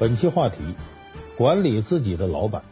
[0.00, 0.58] 本期话题：
[1.36, 2.62] 管理自己的老板。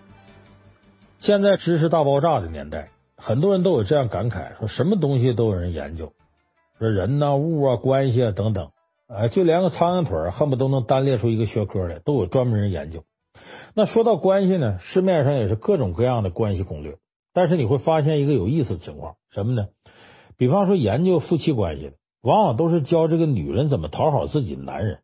[1.18, 6.12] 现在知识大爆炸的年代，很多人都有这样感慨：说什么东西都有人研究，
[6.78, 8.70] 说人呐、物啊、关系啊等等，
[9.08, 13.02] 哎，就连个苍蝇腿恨不得能单列出一个学科来，都有专门人研究。
[13.74, 16.96] 那说到关系呢，市面上也是各种各样的关系攻略。
[17.34, 19.66] 但是你会发现一个有意思的情况，什么呢？
[20.36, 25.00] 比方说研究夫妻关系的，往往都是教这个女人怎么讨好自己的男人。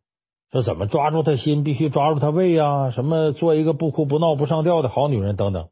[0.53, 2.91] 说怎么抓住他心，必须抓住他胃啊？
[2.91, 5.69] 什么做一个不哭不闹不上吊的好女人等等。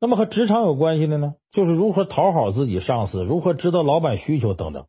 [0.00, 4.84] 那么和职场有关系的呢，就是如何讨好自己上司，如何知道老板需求等等。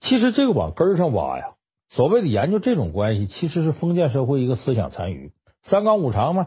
[0.00, 1.54] 其实这个往根上挖呀，
[1.88, 5.32] 所谓的研究这种关系，其实是封建社会一个思想残余。
[5.62, 6.46] 三纲五常嘛，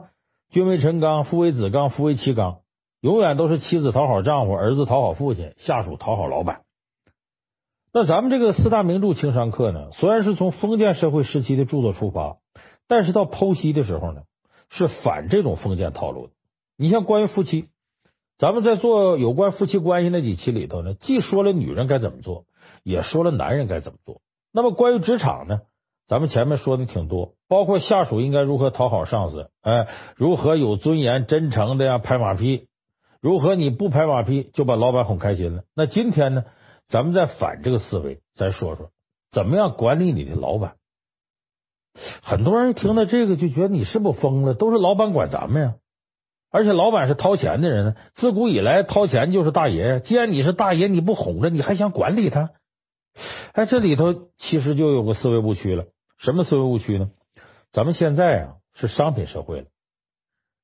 [0.52, 2.60] 君为臣纲，父为子纲，夫为妻纲，
[3.02, 6.62] 永远都是妻子讨好丈夫，儿子讨好父亲，下属讨好老板。
[7.92, 12.38] 那咱们这个四大名著情商课呢，虽然是从封建社会时期的著作出发，
[12.88, 14.22] 但是到剖析的时候呢，
[14.70, 16.34] 是反这种封建套路的。
[16.78, 17.66] 你像关于夫妻，
[18.38, 22.46] 咱们在做有关夫妻关系那几期里头呢，既说了女人该怎么做，
[22.84, 24.22] 也说了男人该怎么做。
[24.54, 25.62] 那么关于职场呢，
[26.08, 32.68] 咱们前面说的挺多，包括下属应该如何讨好上司，哎，如何有尊严、真诚的呀拍马屁，
[33.20, 35.64] 如何你不拍马屁就把老板哄开心了。
[35.76, 36.44] 那今天呢？
[36.90, 38.92] 咱们再反这个思维，再说说
[39.32, 40.76] 怎么样管理你的老板。
[42.22, 44.54] 很多人听到这个就觉得你是不是疯了？
[44.56, 45.76] 都是老板管咱们呀，
[46.50, 50.00] 而且老板是掏钱的人呢，自古以来掏钱就是大爷。
[50.00, 52.52] 既然你是大爷，你不哄着，你还想管理他？
[53.54, 55.86] 哎，这里头其实就有个思维误区了。
[56.18, 57.12] 什么思维误区呢？
[57.72, 59.68] 咱们现在啊是商品社会了，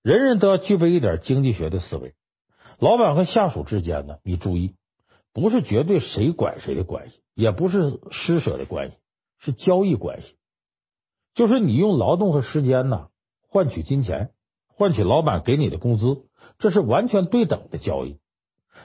[0.01, 2.15] 人人都要具备一点经济学的思维。
[2.79, 4.73] 老板和下属之间呢，你注意。
[5.35, 8.95] 不是绝对谁管谁的关系，也不是施舍的关系，
[9.37, 10.37] 是交易关系。
[11.33, 13.09] 就是你用劳动和时间呢
[13.49, 14.31] 换取金钱，
[14.69, 16.23] 换取老板给你的工资，
[16.57, 18.17] 这是完全对等的交易。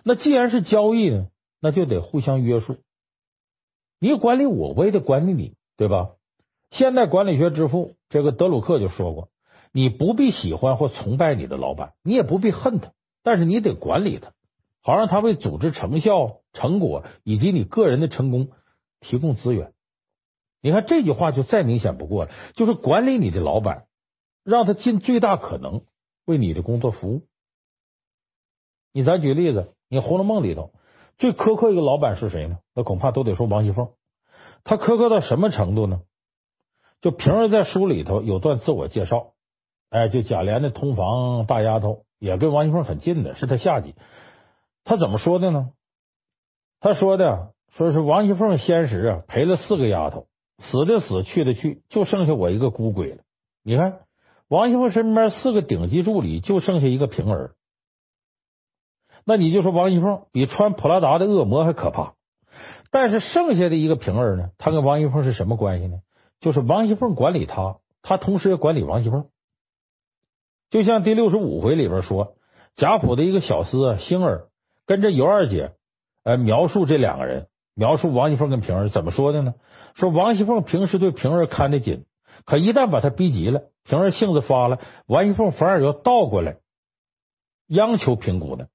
[0.02, 1.28] 那既然是交易呢，
[1.60, 2.78] 那就得互相约束。
[4.00, 6.16] 你管理我，我也得管理你，对吧？
[6.70, 9.28] 现代管理学之父这个德鲁克就说过：
[9.72, 14.32] 你不必喜欢或崇拜你的老板，你也不必恨他，但是你得管理他。
[14.82, 18.48] 好让他为组织成效、成果以及你个人的成功
[19.00, 19.72] 提供资源。
[20.62, 23.86] 你看这句话就再明显不过了，就是管理你的老板，
[24.44, 25.82] 让他尽最大可能
[26.24, 27.22] 为你的工作服务。
[28.92, 30.72] 你咱举例子，你《红楼梦》里头
[31.16, 32.58] 最苛刻一个老板是谁呢？
[32.74, 33.90] 那恐怕都得说王熙凤。
[34.64, 36.02] 他苛刻到什么程度呢？
[37.00, 39.32] 就平儿在书里头有段自我介绍，
[39.88, 43.94] 哎，就贾琏的通房大丫头，也跟王熙凤很近的，是他下级。
[44.90, 45.70] 他怎么说的呢？
[46.80, 50.26] 他说的说是王熙凤先时啊陪了四个丫头，
[50.58, 53.22] 死的死，去的去，就剩下我一个孤鬼了。
[53.62, 54.00] 你看
[54.48, 57.54] 王熙凤身边四个顶级助理，就剩下一个平儿。
[59.24, 62.14] 那你就说王熙凤比穿普拉达的恶魔还可怕。
[62.90, 66.00] 但是剩下的一个平儿呢，他跟王熙凤是什么关系呢？
[66.40, 69.28] 就是王熙凤管理他，他同时也管理王熙凤。
[70.68, 72.34] 就像第六十五回里边说，
[72.74, 74.48] 贾府的一个小厮啊星儿。
[74.90, 75.70] 跟着尤二姐，
[76.24, 77.46] 呃，描述这两个人，
[77.76, 79.54] 描述王熙凤跟平儿怎么说的呢？
[79.94, 82.06] 说王熙凤平时对平儿看得紧，
[82.44, 86.56] 可一旦把她逼急了，平儿性子发了，王熙凤反而要倒过来
[87.68, 88.66] 央求平姑娘。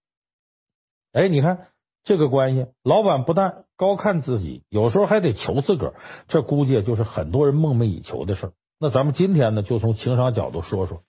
[1.11, 1.67] 哎，你看
[2.05, 5.95] 这个关系，老板不但高看自己，有时候还得求自个儿，
[6.29, 8.51] 这估计就是很多人梦寐以求的事儿。
[8.79, 11.03] 那咱们今天呢，就从情商角度说说，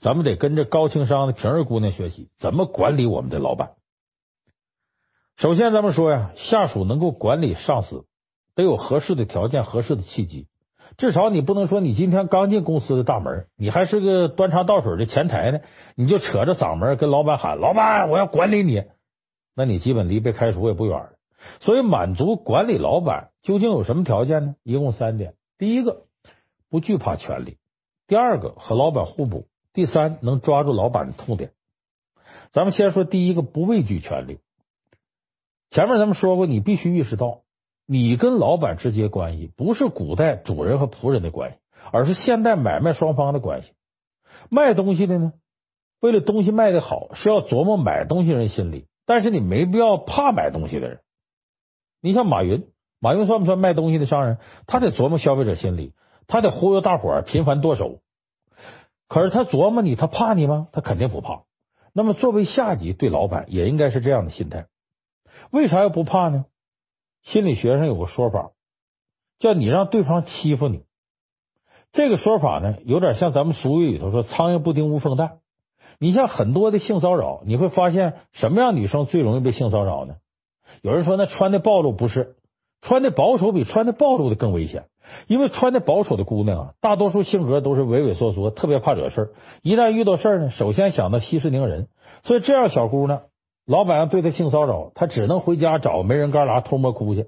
[0.00, 3.70] 咱们得跟着高情商的平儿姑娘学习，怎么管理我们的老板。
[5.40, 8.04] 首先，咱们说呀，下属能够管理上司，
[8.54, 10.46] 得有合适的条件、合适的契机。
[10.98, 15.60] 至少你不能说你今天刚进公司的大门，你还是个端茶倒水的前台呢，
[15.94, 18.84] 你就扯着嗓门跟老板喊：“老板，我要管理你。”
[19.56, 21.12] 那你基本离被开除也不远了。
[21.60, 24.54] 所以，满足管理老板究竟有什么条件呢？
[24.62, 26.02] 一共三点：第一个，
[26.68, 27.52] 不惧怕权力；
[28.06, 31.52] 第二个，和老板互补；第三，能抓住老板的痛点。
[32.52, 34.40] 咱们先说第一个，不畏惧权力。
[35.70, 37.42] 前面咱们说过，你必须意识到，
[37.86, 41.58] 你跟老板之间关系不是古代主人和仆人的关系，
[41.92, 43.72] 而是现代买卖双方的关系。
[44.48, 45.32] 卖东西的呢，
[46.00, 51.00] 为了东西卖得好，是要琢磨买东西人心理，但是你没必要怕买东西的人。
[52.02, 52.66] 你像马云，
[53.00, 54.38] 马云算不算卖东西的商人？
[54.66, 55.92] 他得琢磨消费者心理，
[56.26, 58.00] 他得忽悠大伙儿频繁剁手。
[59.06, 60.66] 可是他琢磨你，他怕你吗？
[60.72, 61.42] 他肯定不怕。
[61.92, 64.66] 那么作为下级对老板也应该是这样的心态。
[65.50, 66.44] 为啥要不怕呢？
[67.22, 68.52] 心理学上有个说法，
[69.38, 70.84] 叫你让对方欺负你，
[71.92, 75.38] 这个说法呢，有点像咱们俗语里头说“苍蝇不叮无缝蛋”。
[75.98, 80.14] 你像很多的性骚扰，你会发现什么样女生最容易被性骚扰呢？
[80.82, 82.36] 有人说那穿的暴露不是，
[82.80, 84.84] 穿的保守比穿的暴露的更危险。
[85.26, 89.30] 因为穿的保守的姑娘啊，大多数性格都是畏畏缩缩，特别怕惹事儿。
[89.62, 91.88] 一旦遇到事儿呢，首先想到息事宁人。
[92.22, 93.22] 所以这样小姑娘，
[93.70, 97.26] 老板要对他性骚扰，他只能回家找没人旮旯偷摸哭去。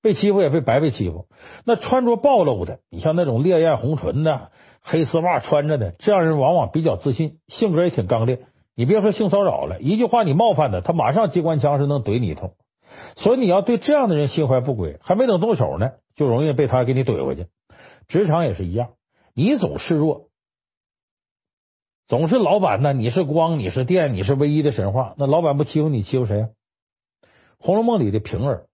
[0.00, 1.26] 被欺负也被白被欺负。
[1.64, 8.42] 那穿着暴露的，你像那种烈焰红唇的、黑丝袜穿着的，这样人往往比较自信，性格也挺刚烈。
[8.76, 12.52] 你别说性骚扰了，一句话你冒犯他，他马上机关枪是能怼你一通。
[13.16, 17.46] 所以你要对这样的人心怀不轨，还没等动手呢，就容易被他给你怼回去。
[18.06, 18.90] 职场也是一样，
[19.34, 20.26] 你总示弱，
[22.08, 25.14] 总是老板呢，你是光，你是电，你是唯一的神话。
[25.18, 26.48] 那老板不欺负你，欺负谁啊？
[27.58, 28.66] 《红楼梦》里的平儿。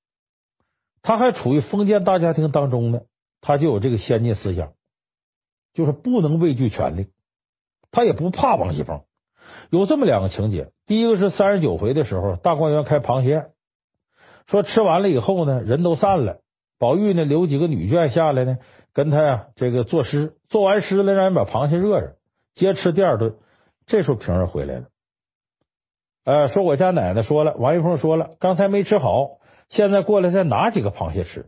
[1.00, 3.00] 他还处于封建大家庭当中呢，
[3.40, 4.74] 他就有这个先进思想，
[5.72, 7.08] 就是不能畏惧权力，
[7.90, 9.00] 他也不怕王熙凤。
[9.70, 13.50] 有这么两个情节，第一个是三十九回的时候，大观园开螃蟹宴，
[14.46, 16.42] 说吃完了以后呢，人都散了，
[16.78, 18.58] 宝玉呢留几个女眷下来呢，
[18.92, 22.16] 跟他呀这个作诗，做完诗了，让人把螃蟹热热，
[22.54, 23.34] 接着吃第二顿。
[23.86, 24.84] 这时候平儿回来了，
[26.24, 29.38] 呃，说我家奶奶说了，王熙凤说了，刚才没吃好。
[29.68, 31.46] 现在过来再拿几个螃蟹吃，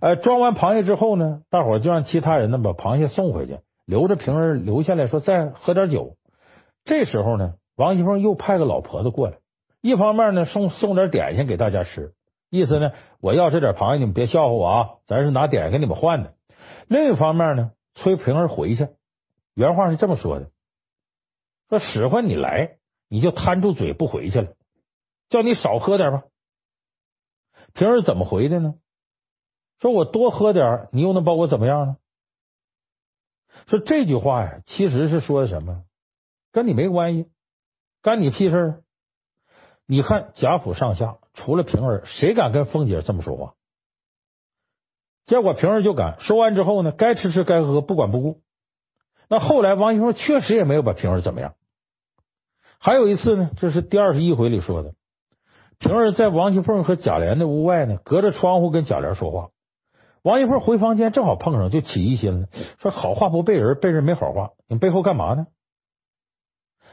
[0.00, 6.16] 呃，装完螃蟹之后呢，大伙就让其他人呢把螃蟹送回去，留着平儿留下来说再喝点酒。
[6.84, 9.38] 这时候呢，王熙凤又派个老婆子过来，
[9.82, 12.12] 一方面呢送送点点心给大家吃，
[12.48, 16.32] 意思呢我要这点螃蟹你们别笑话我啊，咱是拿点心给你们换的。
[16.88, 18.88] 另一方面呢，催平儿回去，
[19.60, 20.50] 原话是这么说的：
[21.68, 22.78] 说使唤你来，
[23.08, 24.54] 你就贪住嘴不回去了，
[25.28, 26.22] 叫你少喝点吧。
[27.74, 28.76] 平儿怎么回的呢？
[29.78, 31.96] 说我多喝点，你又能把我怎么样呢？
[33.66, 35.84] 说这句话呀，其实是说的什么？
[36.52, 37.30] 跟你没关系，
[38.00, 38.82] 干你屁事！
[39.84, 43.56] 你看贾府上下，除了平儿，谁敢跟凤姐这么说话？
[45.26, 46.18] 结果平儿就敢。
[46.18, 48.40] 说完之后呢，该吃吃该喝喝，不管不顾。
[49.30, 51.54] 那后来王熙凤确实也没有把平儿怎么样。
[52.80, 54.94] 还有一次呢，这是第二十一回里说的。
[55.78, 59.50] 平儿在王熙凤和贾琏的屋外呢，隔着窗户跟贾琏说话。
[60.22, 62.48] 王熙凤回房间正好碰上，就起疑心了，
[62.80, 65.46] 说好话不背人，背人没好话，你背后干嘛呢？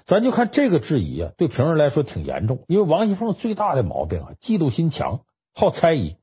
[0.06, 5.22] 咱就看这个质疑啊，对平儿来说挺严重，因为王熙凤最大的毛病啊，嫉妒心强，
[5.56, 6.18] 好猜疑。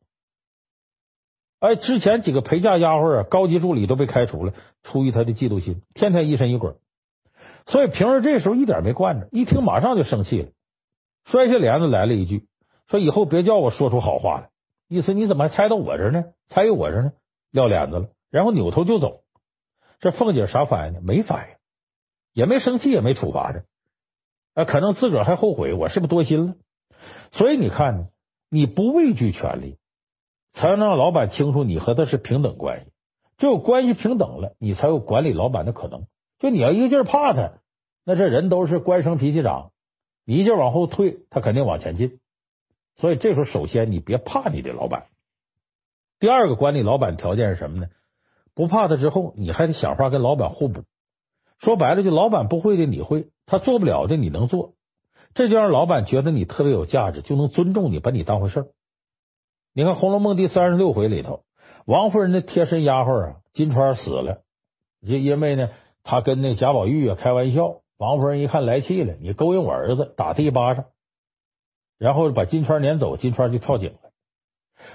[1.64, 4.52] 哎，之前几个陪嫁丫鬟啊，高级助理都被开除了，
[4.82, 6.74] 出于他的嫉妒心，天天疑神疑鬼。
[7.64, 10.50] 所以平儿这时候一点没惯着，一听马上就生气了，
[11.24, 12.46] 摔下帘子来了一句。
[12.86, 14.50] 说以后别叫我说出好话来，
[14.88, 16.24] 意思你怎么还猜到我这呢？
[16.48, 17.12] 猜我这呢？
[17.50, 19.22] 撂脸子了，然后扭头就走。
[20.00, 21.00] 这凤姐啥反应呢？
[21.02, 21.56] 没反应，
[22.34, 23.62] 也没生气，也没处罚他。
[24.52, 26.56] 啊，可能自个儿还后悔，我是不是多心了？
[27.32, 28.08] 所以你看呢，
[28.50, 29.78] 你不畏惧权力，
[30.54, 32.92] 才能让老板清楚你和他是平等关系。
[33.36, 36.06] 只有关系平等了，你才有管理老板的可能。
[36.38, 37.58] 就你要一个劲儿怕他，
[38.04, 39.72] 那这人都是官生脾气长，
[40.24, 42.20] 你一劲儿往后退，他肯定往前进。
[42.96, 45.06] 所以这时候，首先你别怕你的老板。
[46.20, 47.88] 第二个管理老板条件是什么呢？
[48.54, 50.84] 不怕他之后，你还得想法跟老板互补。
[51.58, 54.74] 说白了，就老板不会的你会，他做不了的你能做，
[55.34, 58.66] 这就让老板觉得你特别有价值，就能尊重你，把你当回事儿。
[59.76, 61.40] 你看《红楼梦》第三十六回里头，
[61.84, 64.42] 王夫人的贴身丫鬟啊，金釧死了，
[65.04, 65.68] 就因为呢，
[66.04, 70.84] 他跟那贾宝玉啊开玩笑，王夫人一看来气了，你勾引我儿子，打他一巴掌。
[71.98, 73.98] 然后把金釧撵走，金釧就跳井了。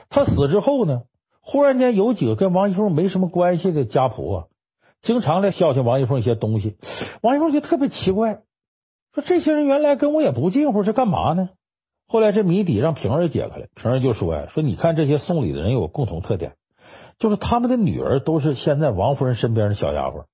[0.09, 1.01] 他死之后呢，
[1.41, 4.45] 忽然间有几个跟王熙凤没什么关系的家仆啊，
[5.01, 6.77] 经常来孝敬王熙凤一些东西。
[7.21, 8.43] 王熙凤就特别奇怪，
[9.13, 11.49] 说这些人原来跟我也不近乎，是干嘛呢？
[12.11, 16.55] 后来这谜底让平儿解开了，平儿就说呀：“说你看这些送礼的人有共同特点，
[17.19, 20.25] 就是他们的女儿都是现在王夫人身边的小丫鬟。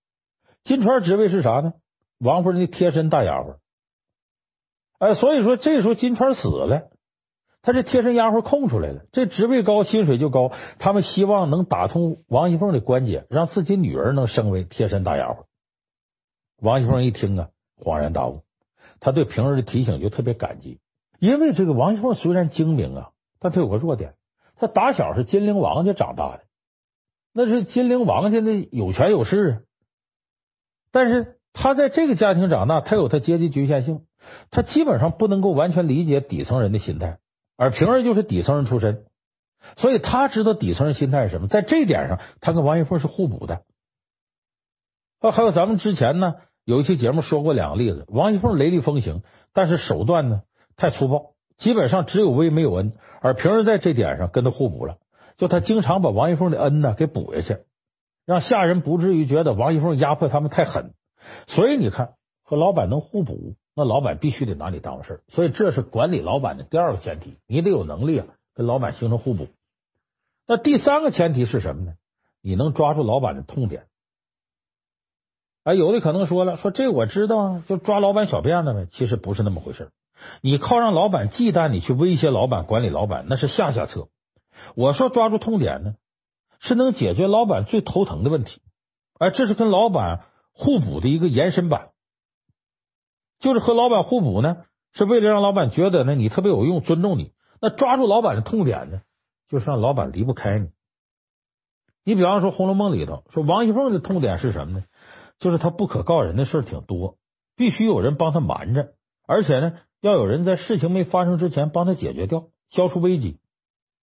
[0.64, 1.74] 金釧职位是啥呢？
[2.18, 3.58] 王夫人的贴身大丫鬟。”
[5.00, 6.90] 哎，所以说这时候金釧死了，
[7.62, 10.54] 他这贴身丫鬟空出来了，这职位高，薪水就高。
[10.80, 15.44] 他们希望能打通王熙凤的关节，让自己女儿能升为贴身大丫鬟。
[16.62, 18.44] 王熙凤一听啊，恍然大悟，
[19.02, 20.80] 他对平儿的提醒就特别感激，
[21.20, 24.16] 因为这个王熙凤虽然精明啊，但她有个弱点，
[24.58, 26.44] 她打小是金陵王家长大的，
[27.34, 29.62] 那是金陵王家的有权有势啊，
[30.92, 34.06] 但是她在这个家庭长大，她有她阶级局限性。
[34.50, 37.20] 他基本上不能够完全理解底层人的心态，
[37.58, 39.06] 而平儿就是底层人出身，
[39.78, 41.48] 所以他知道底层人心态是什么。
[41.48, 43.62] 在这点上，他跟王熙凤是互补的。
[45.20, 49.22] 啊，还有咱们之前呢有一期节目说过两个例子，王熙凤雷厉风行，
[49.54, 50.42] 但是手段呢
[50.78, 54.98] 太粗暴，基本上只有威没有恩，而平儿在这点上跟他互补了，
[55.38, 57.58] 就他经常把王一凤的恩呢给补下去，
[58.26, 60.94] 让下人不至于觉得王一凤压迫他们太狠。
[61.48, 65.24] 所以你看，和老板能互补，那老板必须得拿你当回事。
[65.28, 69.48] 所以这是管理老板的第二个前提，你得有能力啊，跟老板形成互补。
[70.48, 71.94] 那第三个前提是什么呢？
[72.42, 73.86] 你能抓住老板的痛点。
[75.64, 78.88] 哎，有的可能说了，说这我知道啊，就抓老板小辫子呗。
[78.92, 79.90] 其实不是那么回事。
[80.42, 84.10] 你靠让老板忌惮你去威胁老板、管理老板，那是下下策。
[84.76, 85.96] 我说抓住痛点呢，
[86.60, 88.62] 是能解决老板最头疼的问题。
[89.20, 91.90] 哎，这是跟老板互补的一个延伸版，
[93.40, 97.34] 就是和老板互补呢，是为了让老板觉得呢你特别有用，尊重你。
[97.62, 99.02] 那抓住老板的痛点呢，
[99.50, 100.70] 就是让老板离不开你。
[102.04, 104.86] 你比方说《红楼梦》里头说王熙凤的痛点是什么呢？
[105.40, 107.18] 就是他不可告人的事挺多，
[107.58, 108.94] 必须有人帮他瞒着，
[109.28, 109.74] 而且呢，
[110.06, 113.40] 要有人在事情没发生之前帮他解决掉，消除危机。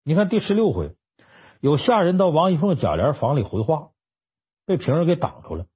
[0.04, 0.96] 你看第十六回，
[1.60, 3.90] 有下人到王熙凤贾琏房里回话，
[4.66, 5.66] 被平儿给挡住了。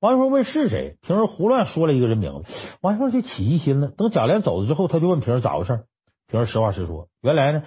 [0.00, 3.86] 王熙凤问是谁，平儿胡乱说了一个人名字，王熙凤就起疑心了。
[3.86, 5.84] 等贾琏走了之后，他就问平儿咋回事，
[6.26, 7.62] 平儿实话实说，原来呢，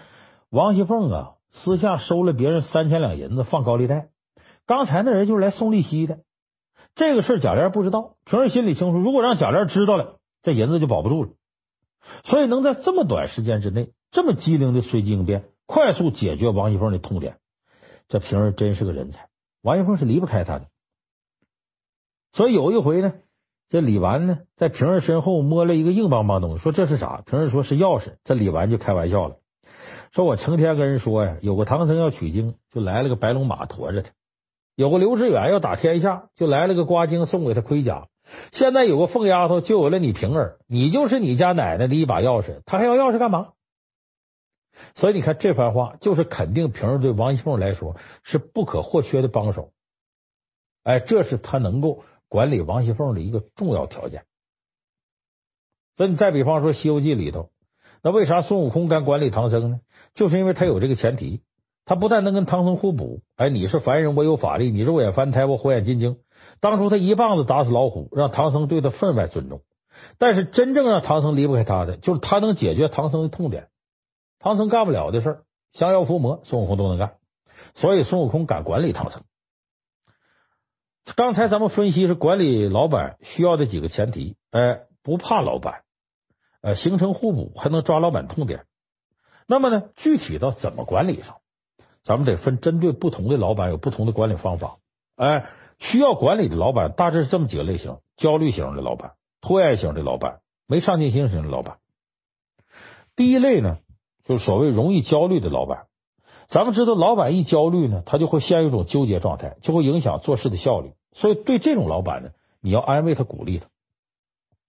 [0.49, 4.09] 王熙凤啊私下收了别人三千两银子放高利贷，
[4.67, 6.19] 刚才那人就是来送利息的。
[6.93, 8.97] 这个事贾琏不知道，平儿心里清楚。
[8.97, 11.29] 如果让贾琏知道了，这银子就保不住了。
[12.23, 17.37] 所以能在这么短时间之内，这么机灵的随机应变，快速解决王熙凤的痛点，
[18.07, 19.29] 这平儿真是个人才。
[19.61, 20.65] 王熙凤是离不开他的。
[22.33, 23.13] 所以有一回呢，
[23.69, 27.21] 这李纨呢在平儿身后摸了一个硬邦邦东西，说这是啥？
[27.25, 28.15] 平儿说是钥匙。
[28.23, 29.35] 这李纨就开玩笑了，
[30.11, 34.11] 说我成天跟人说呀，有个唐僧要取经，就来了个白龙马驮着他。
[34.75, 38.07] 有个刘志远要打天下，就来了个瓜精送给他盔甲。
[38.51, 43.53] 现在有个凤丫头就有了你平儿，你就是你家奶奶的一把钥匙，她还要钥匙干嘛？
[44.95, 49.71] 所以你看这番话，就是肯定平儿对王熙凤来说是不可或缺的帮手。
[50.83, 54.23] 哎，这是他能够管理王熙凤的一个重要条件。
[55.97, 57.51] 那你再比方说《西游记》里头，
[58.01, 59.81] 那为啥孙悟空敢管理唐僧呢？
[60.15, 61.41] 就是因为他有这个前提。
[61.83, 66.17] 他不但能跟唐僧互补，哎，你是凡人，我有法力；你肉眼凡胎，我火眼金睛。
[66.61, 69.61] 当初他一棒子打死老虎，让唐僧对他分外尊重。
[70.17, 73.67] 但是真正让唐僧离不开他的，就是他能解决唐僧的痛点。
[74.39, 75.41] 唐僧干不了的事，
[75.73, 77.15] 降妖伏魔，孙悟空都能干。
[77.73, 79.23] 所以孙悟空敢管理唐僧。
[81.15, 85.81] 刚才咱们分析是管理老板需要的几个前提，哎，不怕老板，
[86.61, 88.65] 呃，形成互补，还能抓老板痛点。
[89.47, 91.37] 那么呢，具体到怎么管理上？
[92.03, 94.77] 咱们得分针对不同的老板有不同的管理方法。
[95.15, 95.49] 哎，
[95.81, 101.77] 需要管理的老板大致是这么几个类型：焦虑型的老板、拖延型的老板、没上进心型的老板。
[103.15, 103.79] 第一类呢，
[104.23, 105.87] 就是所谓容易焦虑的老板。
[106.47, 110.91] 咱们知道，老板一焦虑呢，他就会陷入一种纠结状态，就会影响做事的效率。
[111.13, 112.29] 所以，对这种老板呢，
[112.61, 113.65] 你要安慰他、鼓励他。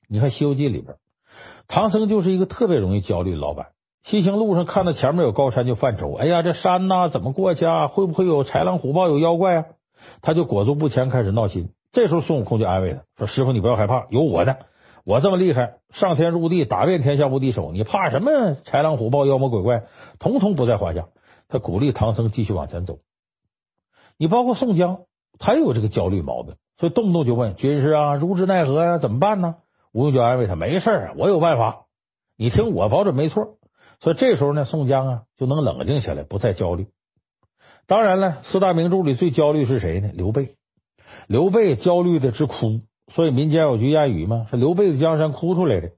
[0.09, 0.97] 你看《西游记》里边，
[1.69, 3.69] 唐僧就是一个特别容易焦虑的老板。
[4.04, 7.88] 西行路上看到前面有高山就犯愁，哎呀，这山呐怎么过去啊？
[7.88, 9.64] 会不会有豺狼虎豹有妖怪啊？
[10.23, 11.69] 他就裹足不前，开始闹心。
[11.91, 14.57] 这时候孙悟空就安慰他说：“师傅，你不要害怕，有我呢，
[15.05, 18.31] 我这么厉害，上天入地，打遍天下无敌手，你怕什么
[18.64, 19.83] 豺狼虎豹妖魔鬼怪？
[20.19, 21.09] 统统不在话下。”
[21.49, 23.00] 他鼓励唐僧继续往前走。
[24.17, 25.00] 你包括宋江，
[25.38, 28.97] 他也有这个焦虑毛病，所以动不动就问军师啊，如之奈何呀？
[28.97, 29.57] 怎么办呢？
[29.93, 31.83] 吴用就安慰他：“没事，我有办法，
[32.38, 33.59] 你听我保准没错。”
[34.00, 36.87] 所以这时候呢，宋江啊就能冷静下来，不再焦虑。
[37.87, 40.11] 当然了，四大名著里最焦虑是谁呢？
[40.15, 40.55] 刘备。
[41.27, 42.81] 刘备焦虑的直哭，
[43.12, 45.91] 所以民间有句谚语嘛，是刘备的江山哭出来的。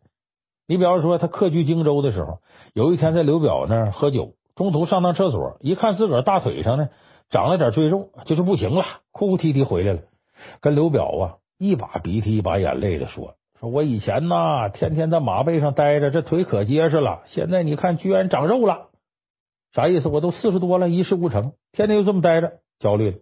[0.67, 2.39] 你比方说，他客居荆州的时候，
[2.73, 6.89] 有一天在刘表那儿喝酒，中途上趟厕所，一看自个儿大腿上呢
[7.31, 10.01] 长了点赘肉，就是不行了，哭哭啼啼回来了，
[10.61, 13.35] 跟刘表啊一把鼻涕一把眼泪的说。
[13.61, 17.23] 说我以前呐，天天在马背上待着，这腿可结实了。
[17.27, 18.89] 现在你看，居然长肉了，
[19.73, 20.09] 啥意思？
[20.09, 23.21] 我都四十多了，一事无成，天天就这么待着，焦虑。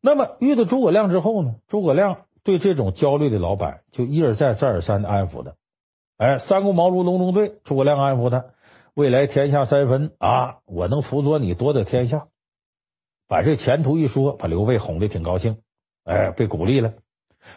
[0.00, 1.56] 那么遇到诸葛亮之后呢？
[1.68, 5.52] 诸葛亮对这种焦虑的老板，就一而再、再而三的安抚他。
[6.16, 8.46] 哎，三顾茅庐隆中对，诸葛亮安抚他，
[8.94, 12.26] 未来天下三分啊，我能辅佐你夺得天下。
[13.28, 15.58] 把这前途一说，把刘备哄得挺高兴，
[16.04, 16.92] 哎，被鼓励了。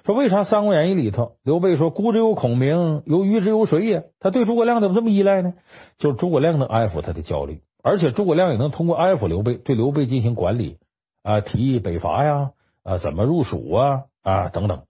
[0.06, 4.10] 说为啥《三国演义》里头刘备说孤之有孔明，有鱼之有谁也？
[4.20, 5.53] 他对诸葛亮怎么这么依赖呢？
[5.98, 10.77] 就是诸葛亮能安抚他的焦虑，而且诸葛亮也能通过安抚刘备，对刘备进行管理
[11.24, 12.51] 啊，提议北伐呀，
[12.84, 14.84] 啊，怎么入蜀啊啊等等。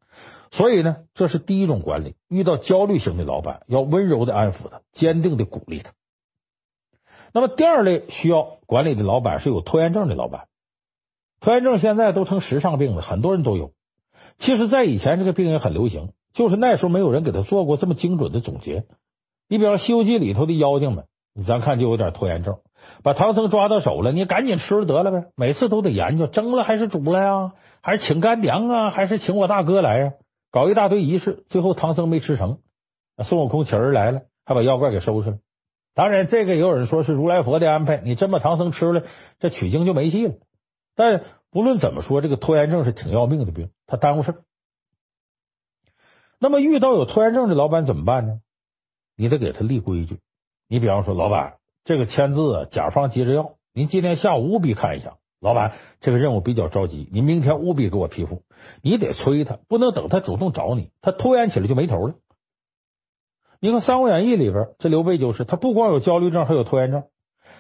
[0.50, 2.16] 所以呢，这是第一种管理。
[2.28, 5.92] 遇到焦虑型的老板，要温柔的安抚他，坚定的鼓励他。
[7.34, 10.48] 那么第二类需要管理的老板是有拖延症的老板。
[11.40, 13.74] 拖延症现在都成时尚病了，很多人都有。
[14.38, 18.86] 其实，在以前这个病也很流行，就是那时候没有人给他做过这么精准的总结。
[19.48, 21.06] 你比方《西游记》里头的妖精们，
[21.46, 22.58] 咱看就有点拖延症，
[23.04, 25.28] 把唐僧抓到手了，你赶紧吃了得了呗。
[25.36, 30.14] 每次都得研究蒸了还是煮了呀，还是请干娘啊，还是请我大哥来呀？
[30.52, 32.60] 搞一大堆仪式，最后唐僧没吃成，
[33.24, 35.38] 孙悟空请人来了，还把妖怪给收拾了。
[35.94, 39.04] 当然，这个也有人说是如来佛的安排，你真把唐僧吃了，
[39.40, 40.36] 这取经就没戏了。
[40.96, 44.44] 但不论怎么说，这个拖延症是挺要命的病，他耽误事。
[46.40, 48.40] 那么遇到有拖延症的老板怎么办呢？
[49.16, 50.20] 你得给他立规矩。
[50.68, 51.57] 你比方说，老板
[51.88, 55.16] 这个签字啊，甲方急着要，您今天下午务必看一下。
[55.40, 58.42] 老板，这个任务比较着急，你明天务必给我批复。
[58.82, 62.16] 你得催他，不能等他主动找你，他拖延起来就没头了。
[63.62, 67.06] 你看《三国演义》里边，这刘备就是他，不光有焦虑症，还有拖延症。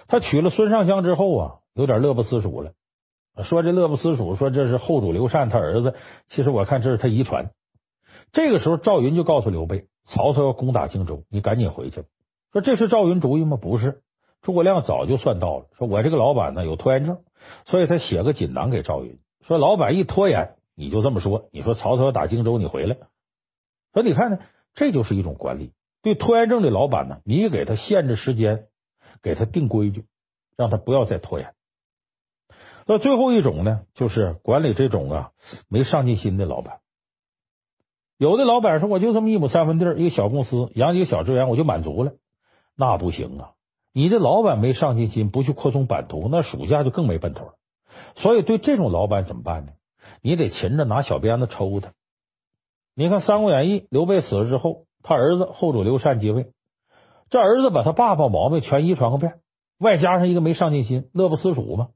[0.07, 2.73] 他娶了孙尚香之后啊，有点乐不思蜀了。
[3.43, 5.95] 说这乐不思蜀，说这是后主刘禅他儿子，
[6.27, 7.51] 其实我看这是他遗传。
[8.33, 12.03] 这个时候，赵云就告诉刘备，曹操要攻打荆州，你赶紧回去。
[12.51, 13.55] 说这是赵云主意吗？
[13.55, 14.01] 不是，
[14.47, 15.65] 诸葛亮早就算到了。
[15.77, 17.17] 说我这个老板呢有拖延症。
[17.65, 22.95] 所以他写个锦囊给赵云，说老板一拖延，你就这么说，你说曹操要打荆州，你回来。
[23.93, 24.39] 说你看呢，
[24.73, 25.73] 这就是一种管理。
[26.01, 28.67] 对拖延症的老板呢，你给他限制时间，
[29.21, 30.05] 给他定规矩，
[30.55, 31.53] 让他不要再拖延。
[32.85, 35.31] 那最后一种呢，就是管理这种啊
[35.67, 36.79] 没上进心的老板。
[38.17, 42.13] 有的老板说，我就这么一亩三分地，一个小公司，养几个小职员，我就满足了。
[42.77, 43.51] 那不行啊。
[43.97, 47.53] 你的老板没上进心，不去扩充版图，那属下就更没奔头了。
[48.15, 49.71] 所以，对这种老板怎么办呢？
[50.21, 51.93] 你得勤着拿小鞭子抽他。
[52.95, 56.51] 你看《三国演义》，刘备死了之后，他儿子后主刘禅继位，
[57.31, 59.39] 这儿子把他爸爸毛病全遗传个遍，
[59.79, 61.87] 外加上一个没上进心、乐不思蜀嘛。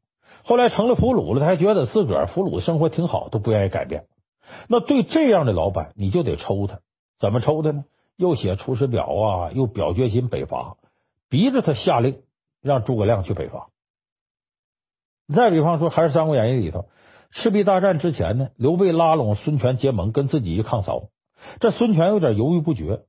[0.44, 4.06] 后来成了俘虏了，他还觉得自个儿俘虏的生活挺好，都不愿意改变。
[4.68, 6.80] 那对这样的老板，你就得抽他。
[7.20, 7.84] 怎么抽他呢？
[8.18, 10.78] 又写出师表啊，又表决心北伐。
[11.32, 12.24] 逼着他下令
[12.62, 13.70] 让诸葛亮去北伐。
[15.34, 16.90] 再比方说，还是《三国演义》里头，
[17.32, 21.04] 赤壁大战之前呢，刘备拉拢孙权结盟，跟自己一抗曹。
[21.62, 23.06] 这孙权有点犹豫不决，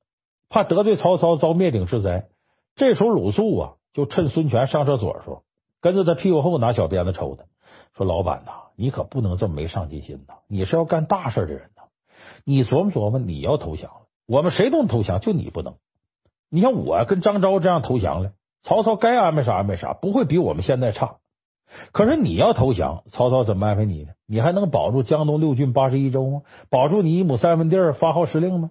[0.48, 2.28] 怕得罪曹操遭灭顶之灾。
[2.76, 5.42] 这时候鲁肃啊，就趁孙权上厕所的时候，
[5.80, 7.42] 跟着他屁股后拿小鞭子抽他，
[7.96, 10.34] 说：“老板呐，你可不能这么没上进心呐！
[10.46, 11.82] 你是要干大事的人呐！
[12.44, 15.74] 你琢磨琢磨，你要投降了，我们谁都能投降，就你不能。”
[16.54, 21.16] 你像我跟张昭这样投降了，曹操该安排啥安排啥，不会比我们现在差。
[21.92, 24.10] 可是你要投降，曹操怎么安排你呢？
[24.26, 26.42] 你还能保住江东六郡八十一州吗？
[26.68, 28.68] 保住你一亩三分地儿发号施令吗？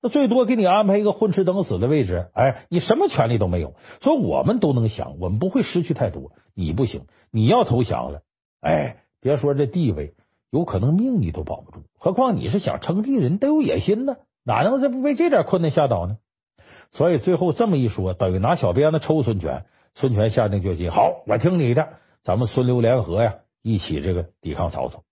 [0.00, 3.74] 那最多给你安排一个混吃等死的位置，哎，你什么权利都没有。
[4.00, 6.30] 所以我们都能想，我们不会失去太多。
[6.54, 8.20] 你不行，你要投降了，
[8.60, 10.14] 哎，别说这地位，
[10.52, 11.80] 有可能命你都保不住。
[11.98, 16.18] 何况你是想称帝人，得有野心呢，哪能这不被这点困难吓倒呢？
[16.92, 19.66] 所以最后这么一说，等于拿小鞭子抽孙权。
[19.96, 21.88] 孙权下定决心，好，我听你的，
[22.22, 25.02] 咱们孙刘联合呀，一起这个抵抗曹操。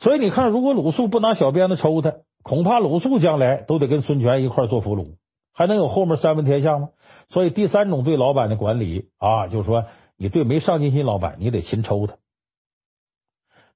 [0.00, 5.14] 所以你看，如果鲁肃不拿小鞭子抽他，恐怕鲁肃将来都得跟孙权一块做俘虏，
[5.52, 6.88] 还能有后面三分天下吗？
[7.28, 9.86] 所以第三种对老板的管理啊，就是说
[10.16, 12.16] 你对没上进心老板，你得勤抽他。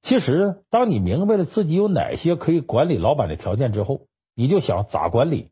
[0.02, 4.00] 其实，当你明白了自己有哪些可以管理老板的条件之后，
[4.34, 5.50] 你就想咋管理。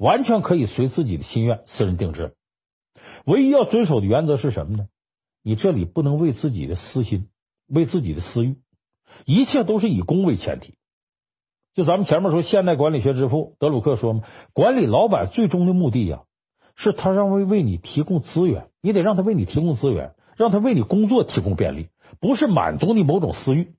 [0.00, 2.34] 完全可以随自己的心愿私人定制，
[3.26, 4.88] 唯一要遵守的原则是什么呢？
[5.42, 7.28] 你这里不能为自己的私心、
[7.68, 8.56] 为自己的私欲，
[9.26, 10.74] 一切都是以公为前提。
[11.74, 14.22] 就咱们前面说，现代管理学之父德鲁克说嘛，
[14.54, 16.22] 管理老板最终的目的呀，
[16.76, 21.88] 是他让为为你提供资源，你得让他为你提供资源，让他为你工作提供便利，
[22.20, 23.74] 不是满足你某种私欲。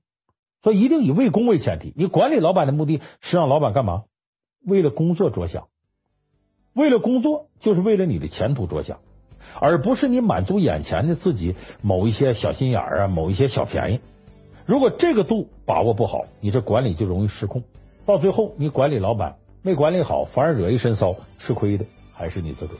[0.62, 1.92] 所以一定以为公为前提。
[1.96, 4.04] 你管理老板的目的是让老板干嘛？
[4.64, 5.66] 为了工作着想。
[6.74, 8.98] 为了工作，就是为了你的前途着想，
[9.60, 14.00] 而不是你满足眼前的自己某一些小心眼啊，某一些小便宜。
[14.64, 17.62] 如果这个度把握不好，你这管理就容易失控，
[18.06, 22.74] 到最后你管理老板没管理好，反而惹一身骚，吃亏的还是你自个。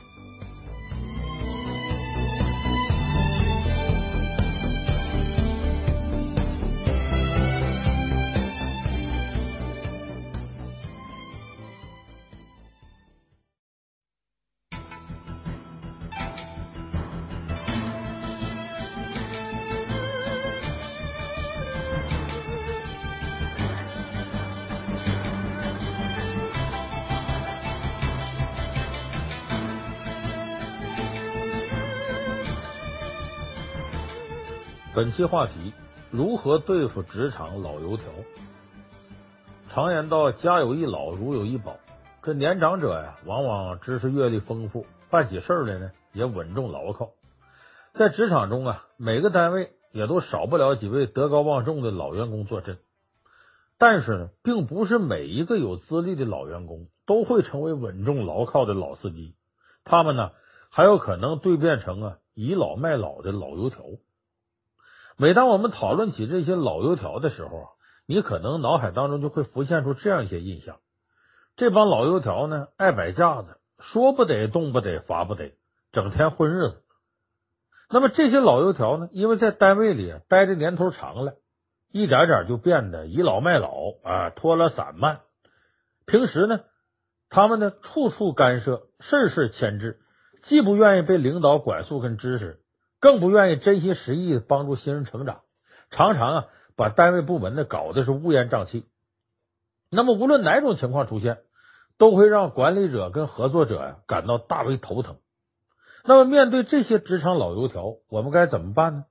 [34.95, 35.73] 本期话题：
[36.11, 38.05] 如何对付职场老油条？
[39.73, 41.77] 常言道，家有一老，如有一宝。
[42.21, 47.09] 这年长者呀，往往知识阅历丰富，办起事儿来呢也稳重牢靠。
[47.95, 52.77] 在职场中啊，每个单位也都少不了几位德高望重的老员工坐镇。
[53.79, 59.33] 但是呢，并不是每一个有资历的老员工都会成为稳重牢靠的老司机，
[59.85, 60.29] 他们呢
[60.69, 63.79] 还有可能蜕变成啊倚老卖老的老油条。
[65.17, 67.67] 每当我们讨论起这些老油条的时候啊，
[68.07, 70.77] 你可能脑海当中就会浮现出这样一些印象：
[71.55, 73.57] 这帮老油条呢，爱摆架子，
[73.91, 75.51] 说不得，动不得，罚不得，
[75.91, 76.81] 整天混日子。
[77.89, 81.35] 那么这些老油条呢，因为在单位里待的年头长了。
[81.95, 83.69] 一点点就变得倚老卖老
[84.03, 85.19] 啊，拖拉散漫。
[86.07, 86.61] 平时呢，
[87.29, 89.99] 他们呢处处干涉，事事牵制，
[90.47, 92.57] 既不愿意被领导管束跟支持，
[93.03, 95.41] 更不愿意真心实意的帮助新人成长，
[95.91, 96.45] 常常啊
[96.77, 98.85] 把单位部门呢搞得是乌烟瘴气。
[99.91, 101.39] 那么无论哪种情况出现，
[101.97, 105.17] 都会让管理者跟合作者呀感到大为头疼。
[106.05, 109.03] 那么面对这些职场老油条，我们该怎么办呢？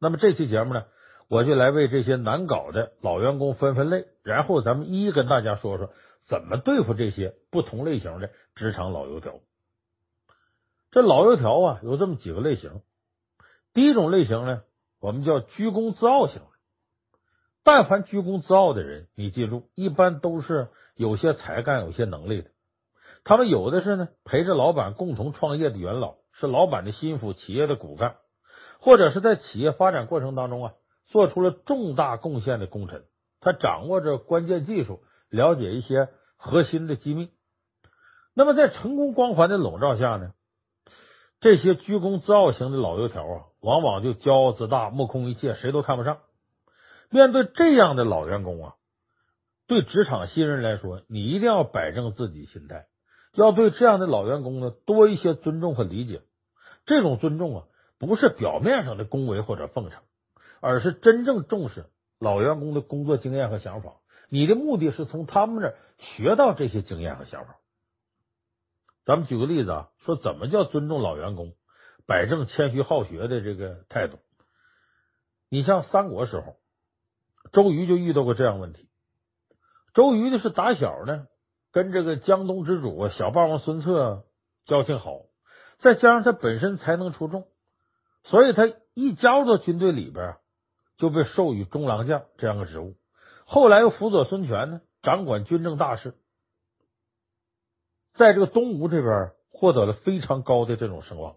[0.00, 0.86] 那么这期节目呢？
[1.28, 5.90] 我就来为这些难搞的老员工分分类，然后咱们一一跟大家说说
[6.26, 9.34] 怎么对付这些不同类型的职场老油条。
[10.90, 12.80] 这老油条啊，有这么几个类型。
[13.78, 14.62] 第一种类型呢，
[15.00, 16.42] 我们叫居功自傲型。
[17.62, 22.50] 但凡居功自傲的人，你记住，一般都是有些才干、有些能力的。
[23.22, 28.16] 他们有的是呢，陪着老板共同创业的元老，是老板的心腹、企业的骨干，
[28.80, 30.72] 或者是在企业发展过程当中啊。
[31.06, 33.04] 做出了重大贡献的功臣，
[33.38, 37.30] 他掌握着关键技术，了解一些核心的机密。
[38.34, 40.32] 那么，在成功光环的笼罩下呢，
[41.40, 46.18] 这些居功自傲型的老油条啊，往往就骄傲自大，目空一切，谁都看不上。
[47.10, 48.74] 面对这样的老员工啊，
[49.66, 52.86] 对职场新人来说，你一定要摆正自己心态，
[53.34, 56.22] 要对这样的老员工呢多一些尊重和理解。
[56.86, 57.64] 这种尊重啊，
[57.98, 60.00] 不是表面上的恭维或者奉承。
[60.60, 61.86] 而是真正重视
[62.18, 63.92] 老员工的工作经验和想法，
[64.28, 67.58] 你的目的是从他们那儿学到这些经验和想法。
[69.04, 71.52] 咱们举个例子啊，说怎么叫尊重老员工，
[72.08, 74.18] 摆正谦虚好学的这个态度。
[75.48, 76.56] 你像三国时候，
[77.52, 78.88] 周瑜就遇到过这样问题。
[79.94, 81.26] 周瑜呢是打小呢
[81.70, 84.24] 跟这个江东之主小霸王孙策
[84.64, 85.20] 交情好，
[85.80, 87.46] 再加上他本身才能出众，
[88.24, 90.34] 所以他一加入到军队里边。
[91.00, 92.96] 就被授予中郎将这样的职务，
[93.46, 96.12] 后来又辅佐孙权呢，掌管军政大事，
[98.16, 101.36] 在这个东吴这边获得了非常高的这种声望，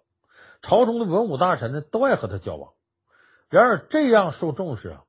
[0.61, 2.73] 朝中的文武大臣呢都爱和他交往。
[3.49, 5.03] 然而这样受重视啊，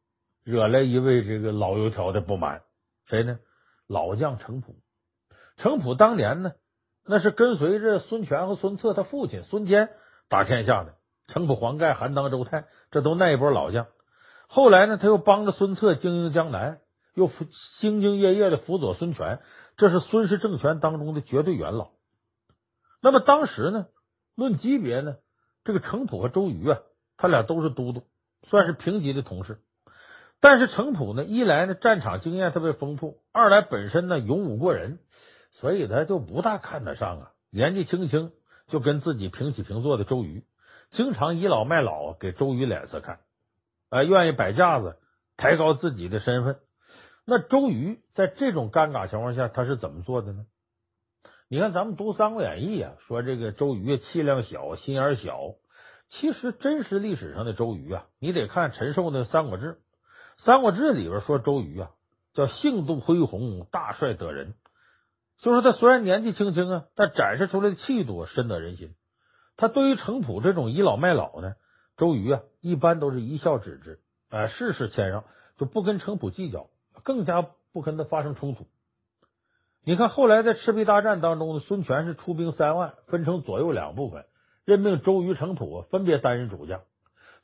[0.45, 2.63] 惹来一位这个老油条的不满，
[3.07, 3.39] 谁呢？
[3.87, 4.75] 老将程普。
[5.59, 6.53] 程普当年呢，
[7.07, 9.91] 那是跟随着孙权和孙策他父亲孙坚
[10.29, 10.95] 打天下的，
[11.29, 13.87] 程普、黄盖、韩当、周泰，这都那一波老将。
[14.49, 16.81] 后来呢，他又帮着孙策经营江南，
[17.15, 19.41] 又兢兢业业的辅佐孙权，
[19.77, 21.91] 这是孙氏政权当中的绝对元老。
[23.03, 23.87] 那么当时呢，
[24.35, 25.17] 论级别呢，
[25.65, 26.79] 这个程普和周瑜啊，
[27.17, 28.03] 他俩都是都督，
[28.49, 29.59] 算是平级的同事。
[30.41, 34.99] 但是程普呢，一来呢战场经验特别丰富，二来本身呢勇武过人，
[35.61, 37.31] 所以他就不大看得上啊。
[37.51, 38.33] 年纪轻轻
[38.69, 40.43] 就跟自己平起平坐的周瑜，
[40.97, 43.21] 经常倚老卖老，给周瑜脸色看。
[43.91, 44.97] 啊，愿意摆架子，
[45.37, 46.57] 抬高自己的身份。
[47.25, 50.45] 那周瑜在这种尴尬情况下，他是怎么做的呢？
[51.49, 55.55] 你看，咱们读《三国演义》啊，说这个周瑜气量小，心眼小。
[56.11, 59.67] 其实真实历史上的周瑜啊，你得看陈寿的《三国志》。
[60.45, 61.91] 《三国志》里边说周瑜啊，
[62.35, 64.55] 叫性度恢宏，大帅得人。
[65.43, 68.95] 就是他虽然年纪轻轻啊，但展示出来的气度深得人心。
[69.57, 71.55] 他对于程普这种倚老卖老呢，
[71.99, 73.99] 周瑜啊，一般都是一笑置之，
[74.31, 75.25] 啊，事事谦让，
[75.59, 76.69] 就不跟程普计较，
[77.05, 78.67] 更加不跟他发生冲突。
[79.85, 84.27] 你看后来在赤壁大战当中呢，孙权是出兵三万，分成左右两部分，
[84.65, 86.83] 任命周瑜、程普分别担任主将。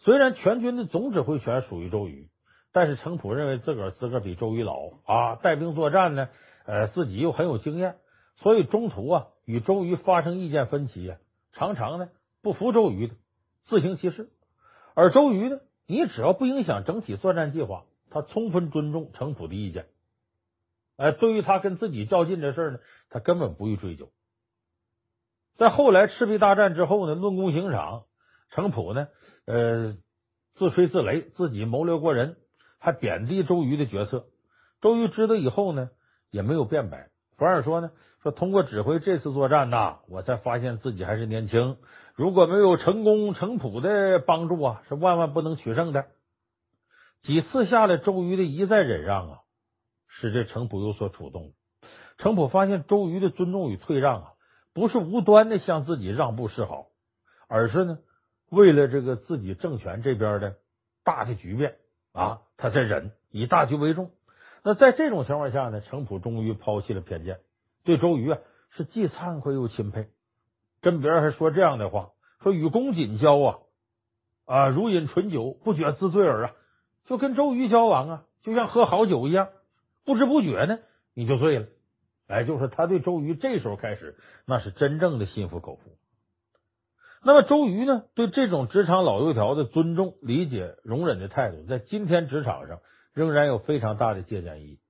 [0.04, 2.28] 虽然全军的总指挥权属于周瑜，
[2.72, 6.28] 但是程普认为自个儿资格比周瑜老啊，带兵作战呢，
[6.64, 7.96] 呃，自己又很有经验，
[8.36, 11.18] 所以中途啊与周瑜发生意见分歧啊，
[11.54, 12.08] 常常呢
[12.40, 13.14] 不服周瑜的，
[13.68, 14.28] 自行其事。
[14.94, 19.86] 而周瑜呢，你只要不影响整体作战计划，他充分尊重程普的意见。
[20.98, 24.10] 哎，对于他跟自己较劲这事儿呢，他根本不予追究。
[25.56, 28.02] 在后来赤壁大战之后呢，论功行赏，
[28.50, 29.08] 程普呢，
[29.46, 29.96] 呃，
[30.56, 32.36] 自吹自擂，自己谋略过人，
[32.80, 34.26] 还贬低周瑜的决策。
[34.80, 35.90] 周瑜知道以后呢，
[36.30, 37.90] 也没有辩白，反而说呢，
[38.22, 41.76] 说通过指挥这次作战呐，我才发现自己还是年轻，
[42.16, 46.06] 如果没有成功程普的帮助啊，是万万不能取胜的。
[47.22, 49.38] 几次下来，周瑜的一再忍让啊，
[50.20, 51.52] 使这程普有所触动。
[52.18, 54.32] 程普发现周瑜的尊重与退让啊，
[54.74, 56.86] 不是无端的向自己让步示好，
[57.48, 57.98] 而是呢，
[58.50, 60.56] 为了这个自己政权这边的
[61.04, 61.76] 大的局面
[62.12, 64.10] 啊，他在忍，以大局为重。
[64.64, 67.38] 那在这种情况下呢，程普终于抛弃了偏见，
[67.84, 68.38] 对周瑜啊
[68.76, 70.08] 是既惭愧又钦佩。
[70.80, 72.10] 跟别人还说这样的话，
[72.42, 73.58] 说与公瑾交啊
[74.44, 76.52] 啊，如饮醇酒，不觉自醉耳啊，
[77.06, 79.48] 就跟周瑜交往啊，就像喝好酒一样，
[80.04, 80.78] 不知不觉呢
[81.14, 81.66] 你就醉了。
[82.26, 85.96] 哎，就是他对周瑜这时候开始，那是真正的心服口服。
[87.24, 92.80] 那么周瑜呢，对这种职场老油条的尊重、理解、容忍的态度，在今天职场上
[93.12, 94.80] 仍然有非常大的借鉴意义。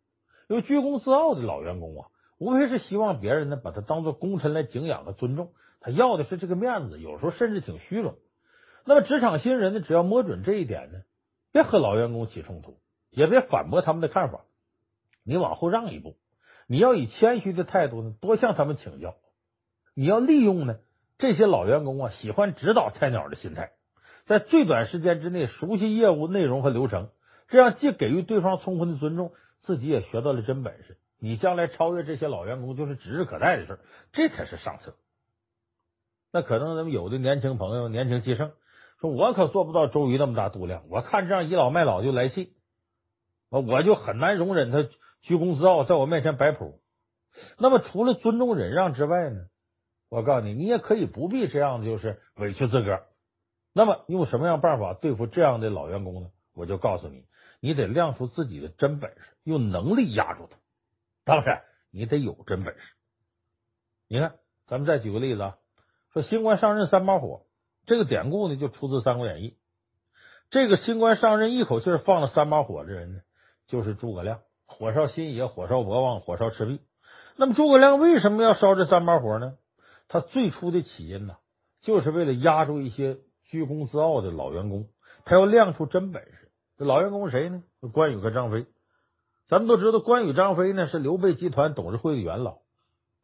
[0.49, 8.16] 因为居功自傲的老员工啊，无非是希望别人呢把他当做功臣来敬仰和尊重，他要的是这个面子，有时候甚至挺虚荣。
[8.85, 10.99] 那么职场新人呢，只要摸准这一点呢，
[11.53, 12.79] 别和老员工起冲突，
[13.11, 14.40] 也别反驳他们的看法，
[15.29, 16.17] 你往后让一步。
[16.67, 19.14] 你要以谦虚的态度呢，多向他们请教。
[19.95, 20.77] 你要利用呢
[21.19, 23.73] 这些老员工啊，喜欢指导菜鸟的心态，
[24.27, 27.11] 在最短时间之内熟悉业务内容和流程，
[27.49, 29.33] 这样既给予对方充分的尊重，
[29.64, 30.97] 自己也学到了真本事。
[31.21, 33.79] 你将来超越这些老员工就是指日可待的事，
[34.12, 34.95] 这才是上策。
[36.33, 38.53] 那可能咱们有的年轻朋友年轻气盛，
[39.01, 42.53] 说我可做不到周瑜那么大度量，我看这样倚老卖老就来气，
[43.51, 44.88] 我就很难容忍他。
[45.22, 46.81] 居功自傲，在我面前摆谱。
[47.59, 49.46] 那么，除了尊重忍让之外呢？
[50.09, 53.02] 我告诉你，你也可以不必这样，就是委屈自个儿。
[53.74, 56.31] 那么，用什么样办法对付这样的老员工呢？
[56.54, 57.24] 我就告诉你，
[57.61, 60.57] 你得亮出自己的真本事，用能力压住他。
[61.24, 62.81] 当然，你得有真本事。
[64.09, 64.35] 你看，
[64.66, 65.59] 咱们再举个例子啊，
[66.12, 67.42] 说新官上任三把火，
[67.87, 69.50] 这个典故呢，就出自《三国演义》。
[70.50, 73.20] 这个新官上任一口气放了三把火的人呢，
[73.66, 74.40] 就是诸葛亮。
[74.79, 76.81] 火烧新野，火烧博望，火烧赤壁。
[77.37, 79.55] 那么诸葛亮为什么要烧这三把火呢？
[80.07, 81.35] 他最初的起因呢，
[81.83, 84.87] 就是为了压住一些居功自傲的老员工，
[85.25, 86.49] 他要亮出真本事。
[86.79, 87.64] 这老员工谁呢？
[87.93, 88.67] 关羽和张飞。
[89.49, 92.59] 咱们都知道，关羽、张飞呢是刘备集团董事会的元老，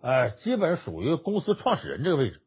[0.03, 2.41] 哎，基本属于公司创始人这个位置。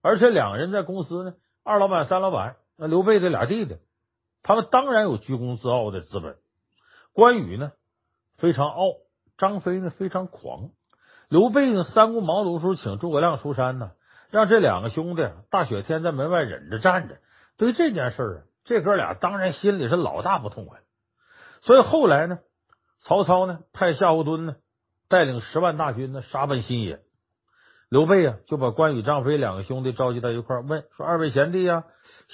[0.00, 3.76] 而且两个人在公司呢，二老板、三老板，那刘备的俩弟弟，
[4.42, 6.36] 他们当然有居功自傲的资本。
[7.12, 7.72] 关羽呢？
[8.42, 8.94] 非常傲，
[9.38, 10.70] 张飞呢非常狂，
[11.28, 13.92] 刘备呢三顾茅庐时候请诸葛亮出山呢，
[14.32, 17.18] 让这两个兄弟大雪天在门外忍着站着。
[17.56, 20.80] 对于这件事啊，这哥俩当然心里是老大不痛快。
[21.62, 22.40] 所以后来呢，
[23.04, 24.56] 曹操呢派夏侯惇呢
[25.08, 26.98] 带领十万大军呢杀奔新野，
[27.90, 31.84] 刘备啊就把关羽、张飞两个兄弟召集到一块儿，问说：“二位贤弟呀，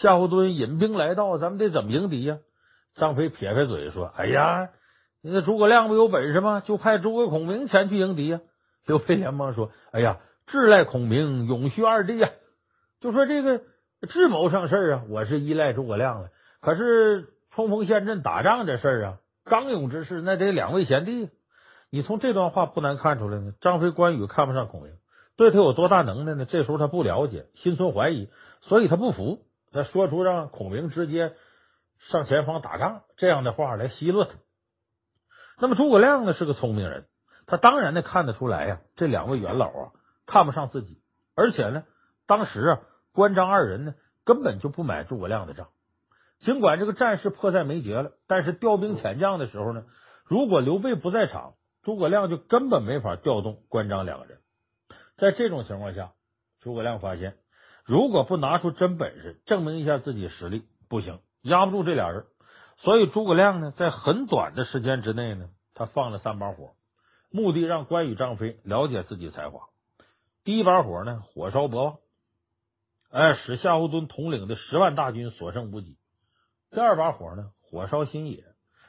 [0.00, 2.38] 夏侯惇引兵来到，咱们得怎么迎敌呀？”
[2.96, 4.70] 张飞撇开嘴说：“哎呀。”
[5.22, 6.62] 你那诸葛亮不有本事吗？
[6.64, 8.40] 就派诸葛孔明前去迎敌呀。
[8.86, 12.30] 刘备连忙说：“哎呀，智赖孔明，勇须二弟呀。”
[13.00, 13.60] 就说这个
[14.08, 16.28] 智谋上事啊，我是依赖诸葛亮了。
[16.60, 21.28] 可是冲锋陷阵打仗这事啊，刚勇之事，那得两位贤弟。
[21.90, 24.92] 你从这段话不难看出来呢，张飞、关羽看不上孔明，
[25.36, 26.44] 对他有多大能耐呢？
[26.44, 28.28] 这时候他不了解，心存怀疑，
[28.62, 29.40] 所以他不服。
[29.72, 31.32] 他说出让孔明直接
[32.10, 34.30] 上前方打仗这样的话来奚落他。
[35.60, 37.06] 那么诸葛亮呢是个聪明人，
[37.46, 39.90] 他当然呢看得出来呀，这两位元老啊
[40.26, 41.00] 看不上自己，
[41.34, 41.84] 而且呢，
[42.26, 42.80] 当时啊
[43.12, 43.94] 关张二人呢
[44.24, 45.68] 根本就不买诸葛亮的账。
[46.44, 49.84] 尽管这个战事迫在眉睫了，但是调兵遣将的时候呢，
[50.24, 54.38] 如果刘备不在场，诸葛亮就根本没法调动关张两个人。
[55.16, 56.12] 在这种情况下，
[56.60, 57.34] 诸葛亮发现，
[57.84, 62.24] 如果不拿出真本事证明一下自己实力，不行，压不住这俩人。
[62.80, 66.70] 所以诸葛亮呢，在很短的时间之内呢，他放了三把火，
[67.30, 69.62] 目的让关羽、张飞了解自己才华。
[70.44, 71.98] 第一把火呢，火烧博望，
[73.10, 75.96] 哎，使夏侯惇统领的十万大军所剩无几。
[76.70, 78.44] 第二把火呢，火烧新野，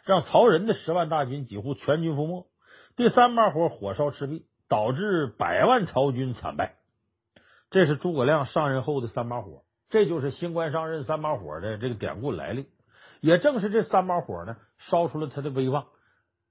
[0.05, 2.45] 让曹仁的十万大军几乎全军覆没。
[2.95, 6.75] 第三把火，火烧赤壁，导致百万曹军惨败。
[7.71, 12.67] 这是诸葛亮上任后的三把火，这就是新官上任三把火的这个典故来历。
[13.21, 14.57] 也正是这三把火呢，
[14.89, 15.87] 烧出了他的威望，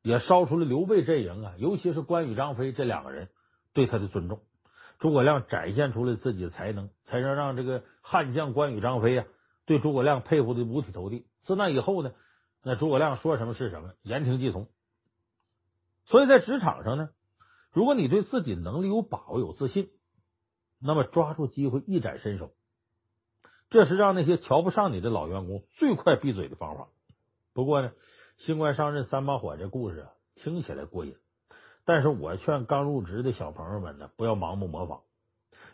[0.02, 3.28] 也烧出了刘备阵营啊，尤其是关羽、张飞这两个人
[3.72, 4.40] 对他的尊重。
[4.98, 9.24] 诸葛亮展现出了自己的才能，才能让这个悍将关羽、张飞啊
[9.64, 11.26] 对诸葛亮佩服的五体投地。
[11.46, 12.12] 自那以后呢，
[12.62, 14.66] 那诸葛亮说什么是什么，言听计从。
[16.06, 17.10] 所以在职场上呢，
[17.72, 19.88] 如果你对自己能力有把握、有自信，
[20.80, 22.50] 那么抓住机会一展身手，
[23.70, 26.88] 这是让那些瞧不上你的老员工最快闭嘴的方法。
[27.52, 27.92] 不过呢，
[28.38, 31.16] 新官上任三把火这故事啊，听起来过瘾，
[31.84, 35.00] 但是我劝刚入职的小朋友们呢，不要盲目模仿，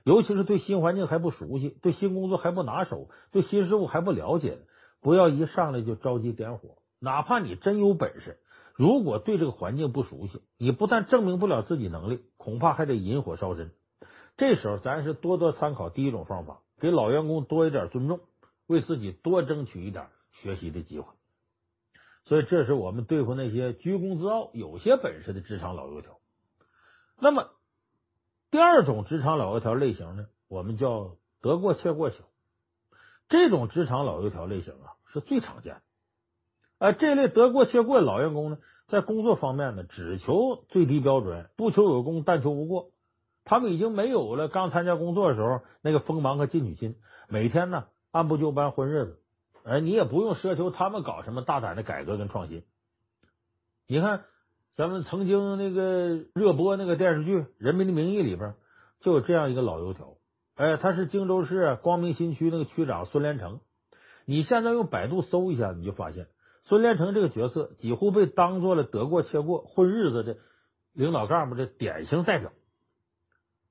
[0.02, 4.58] 尤其是对新环境还不熟悉、对新工作还不拿手、对新事物还不了解，
[5.00, 8.38] 不要一上来就着急点火，哪怕你真有本事。
[8.74, 13.70] 如果对这个环境不熟悉，你不但证明不了自己能力，恐怕还得引火烧身。
[14.36, 18.20] 这时候，咱是多多参考第一种方法，给老员工多一点尊重，
[18.66, 20.08] 为自己多争取一点
[20.42, 21.06] 学习的机会。
[22.26, 26.18] 所以，这是我们对付那些居功自傲、有些本事的职场老油条。
[27.18, 27.48] 那么，
[28.50, 32.18] 第二种职场老油条类型呢，我们叫得过且过型。
[33.30, 35.80] 这种职场老油条类型啊，是最常见的。
[36.76, 42.90] 而这类得过且过老员工呢，在工作方面呢，只求最低标准，不求有功，但求无过。
[43.44, 46.96] 他们已经没有了刚参加工作的时候那个锋芒和进取心，
[47.28, 49.18] 每天呢按部就班混日子。
[49.64, 52.62] 哎，你也不用奢求他们搞什么大胆的改革跟创新。
[53.86, 54.24] 你看，
[54.76, 58.54] 咱们曾经那个热播那个电视剧《人民的名义》里边，
[59.00, 60.16] 就有这样一个老油条。
[60.56, 63.60] 哎，他是荆州市光明新区那个区长孙连成。
[64.26, 66.26] 你现在用百度搜一下，你就发现。
[66.64, 70.36] 孙连成这个角色几乎被当做了得过且过、混日子的
[70.92, 72.52] 领导干部的典型代表。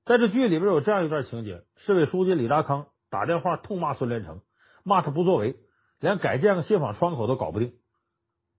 [0.04, 4.40] 在这剧里边有这样一段情节：市委书记李达康打电话痛骂孙连成，
[4.84, 5.56] 骂他不作为，
[5.98, 7.72] 连改建个信访窗口都搞不定。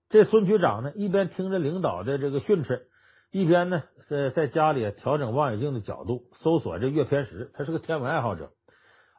[0.08, 2.88] 这孙局长呢，一边听着领导的这个训斥，
[3.30, 8.50] 一边呢在在家里调整望远镜的角度，搜索这月偏食，他是个天文爱好者。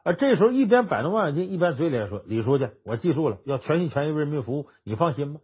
[0.04, 5.40] 而这时候，一边摆弄望远镜，一边嘴里说：“李书记，我记住了，要全心全意为人民服务，你放心吧。”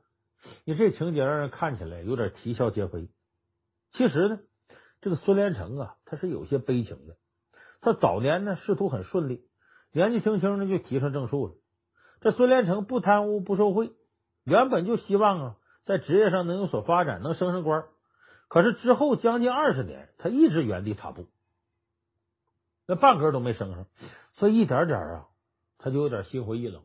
[0.66, 3.08] 你这情节让人看起来有点啼笑皆非。
[3.92, 4.38] 其实呢，
[5.04, 7.16] 这个孙连成啊，他是有些悲情的。
[7.82, 9.44] 他早年呢仕途很顺利，
[9.92, 11.52] 年纪轻轻的就提上正数了。
[12.22, 13.92] 这孙连成不贪污不受贿，
[14.44, 17.84] 原本就希望啊在职业上能有所发展，能升升官。
[18.48, 21.26] 可是之后将近二十年，他一直原地踏步，
[22.86, 23.84] 那半格都没升上。
[24.38, 25.26] 所以一点点啊，
[25.76, 26.80] 他就有点心灰意冷，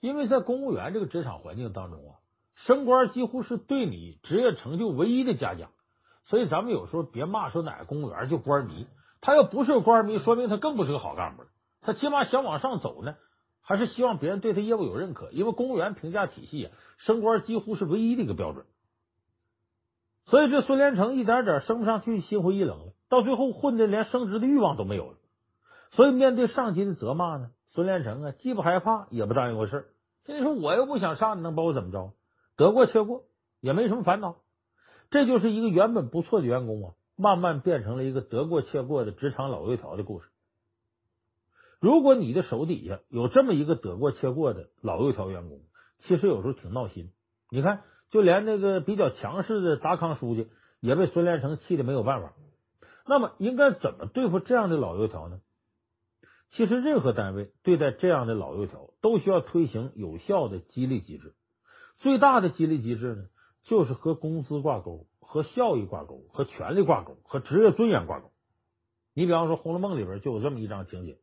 [0.00, 2.16] 因为在公务员这个职场环境当中啊，
[2.64, 5.70] 升官几乎是对你职业成就唯一的嘉奖。
[6.28, 8.86] 所以咱们有时候别骂说哪个公务员就官迷，
[9.20, 11.44] 他要不是个官迷，说明他更不是个好干部。
[11.80, 13.16] 他起码想往上走呢，
[13.62, 15.30] 还是希望别人对他业务有认可。
[15.30, 18.66] 因为公务员评价体系啊，升官几乎是唯一的一个标准。
[20.26, 25.16] 所以这孙连成一点点升不上去，心灰意冷了，到最后混的连升职的欲望都没有了。
[25.92, 29.86] 所以面对上级的责骂呢，孙连成啊，既不害怕，也不当一回事。
[30.26, 32.12] 所以说，我又不想上，你能把我怎么着？
[32.58, 33.22] 得过且过，
[33.62, 34.36] 也没什么烦恼。
[35.10, 40.28] 这就是一个原本不错的员工啊，慢慢变成了一个得过且过的职场老油条的故事。
[41.80, 45.60] 如果你的手底下有这么一个得过且过的老油条员工，
[46.06, 47.10] 其实有时候挺闹心。
[47.50, 50.48] 你看，就连那个比较强势的达康书记，
[50.80, 52.32] 也被孙连成气的没有办法。
[53.06, 55.40] 那么，应该怎么对付这样的老油条呢？
[56.52, 61.32] 其实，任何单位对待这样的老油条，都需要推行有效的激励机制。
[62.00, 63.24] 最大的激励机制呢，
[63.68, 68.30] 就是和工资挂钩、和效益挂钩、和权力挂钩、和职业尊严挂钩。
[69.14, 71.18] 你比方说，《红楼梦》里边就有这么一章情节，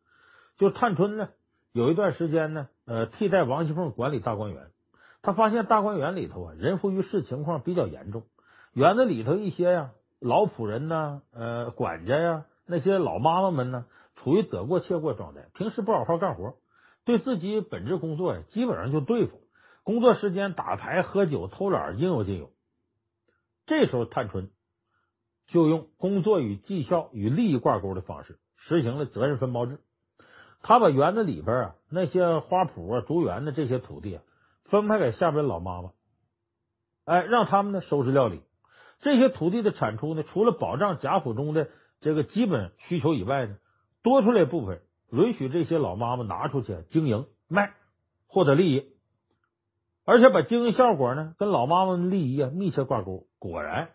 [0.57, 1.29] 就探春呢，
[1.73, 4.67] 有一段时间呢，呃，替代王熙凤管理大观园，
[5.21, 8.23] 他发现大观园里头啊，人浮于事情况比较严重，
[8.73, 13.85] 园子里头一些呀，老仆人呐，呃，管家呀，那些老妈妈们呢。
[14.23, 16.55] 处于得过且过状态，平时不好好干活，
[17.03, 19.41] 对自己本职工作呀，基本上就对付。
[19.85, 22.49] 工作时间打牌、喝酒、偷懒，应有尽有。
[23.67, 24.49] 这时候，探春
[25.47, 29.79] 就用工作与绩效与利益挂钩的方式，实行了责任分包制。
[30.63, 34.23] 他把园子里边啊那些花圃啊、竹园的这些土地啊，
[34.65, 35.91] 分派给下边老妈妈，
[37.05, 38.41] 哎，让他们呢收拾料理。
[39.01, 41.69] 这些土地的产出呢，除了保障贾府中的
[42.01, 43.57] 这个基本需求以外呢，
[44.01, 44.81] 多出来部分，
[45.11, 47.75] 允许这些老妈妈拿出去经营卖，
[48.25, 48.94] 获得利益，
[50.05, 53.89] 而且把经营效果呢跟老妈妈的利益啊密切挂钩，果然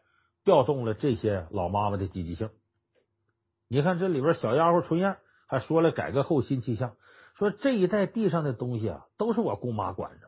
[0.45, 2.51] 调动了这些老妈妈的积极性。
[3.69, 6.93] 你看这里边小丫鬟春燕还说了改革后新气象，
[7.39, 10.27] 说这一带地上的东西啊都是我姑妈管着，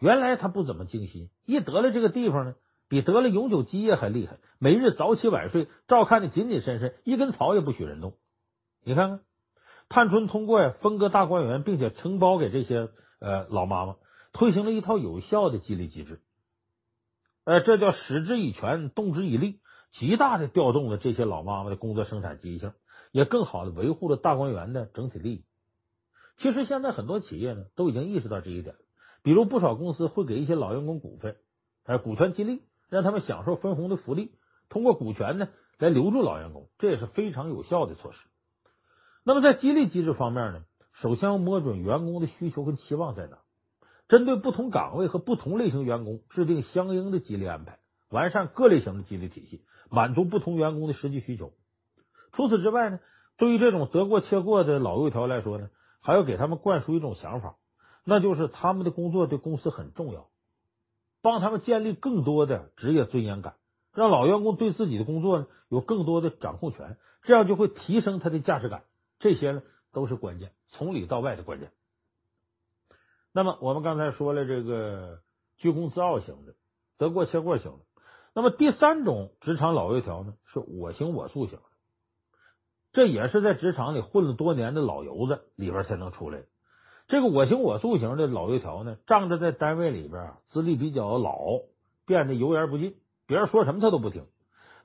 [0.00, 2.54] 原来她不怎么精心，一得了这个地方呢，
[2.88, 8.14] 比得了永久基业还厉害，每日早起晚睡，照看的紧紧深深，一根草也不许人动。
[8.82, 9.20] 你看看，
[9.90, 12.88] 探春通过呀分割大观园，并且承包给这些
[13.20, 13.96] 呃老妈妈，
[14.34, 16.20] 推行了一套有效的激励机制。
[17.44, 19.60] 呃，这叫使之以权，动之以利，
[19.98, 22.72] 极大的调动了这些老妈妈的工作生产积极性，
[23.12, 25.44] 也更好的维护了大观园的整体利益。
[26.38, 28.74] 其实现在很多企业呢都已经意识到这一点，
[29.22, 31.36] 比如不少公司会给一些老员工股份，
[31.84, 34.32] 呃，股权激励，让他们享受分红的福利，
[34.68, 38.18] 通过股权呢来留住老员工，这也是非常有效的措施。
[39.22, 40.64] 那么在激励机制方面呢，
[41.00, 43.38] 首先要摸准员工的需求跟期望在哪，
[44.08, 47.78] 针对不同岗位和不同类型员工制定相应的激励安排，
[48.10, 51.52] 完善各类型的激励体系，满足不同员工的实际需求。
[52.32, 53.00] 除此之外呢，
[53.38, 57.56] 对于这种得过且过的老油条来说呢，还要给他们灌输一种想法，
[58.04, 60.26] 那就是他们的工作对公司很重要，
[61.22, 63.54] 帮他们建立更多的职业尊严感，
[63.94, 68.82] 让老员工对自己的工作呢有更多的掌控权，这样就会提升他的价值感。
[69.18, 71.70] 这些呢都是关键，从里到外的关键。
[73.34, 75.18] 那么我们刚才说了这个
[75.56, 76.54] 居功自傲型的，
[76.98, 77.78] 得过且过型的。
[78.32, 81.64] 那么第三种职场老油条呢，是我行我素型的。
[82.92, 86.44] 这也是在职场里混了多年的老油子里边才能出来。
[87.08, 91.58] 这个我行我素型的老油条呢，仗着在单位里边资历比较老，
[92.06, 92.94] 变得油盐不进，
[93.26, 94.26] 别人说什么他都不听。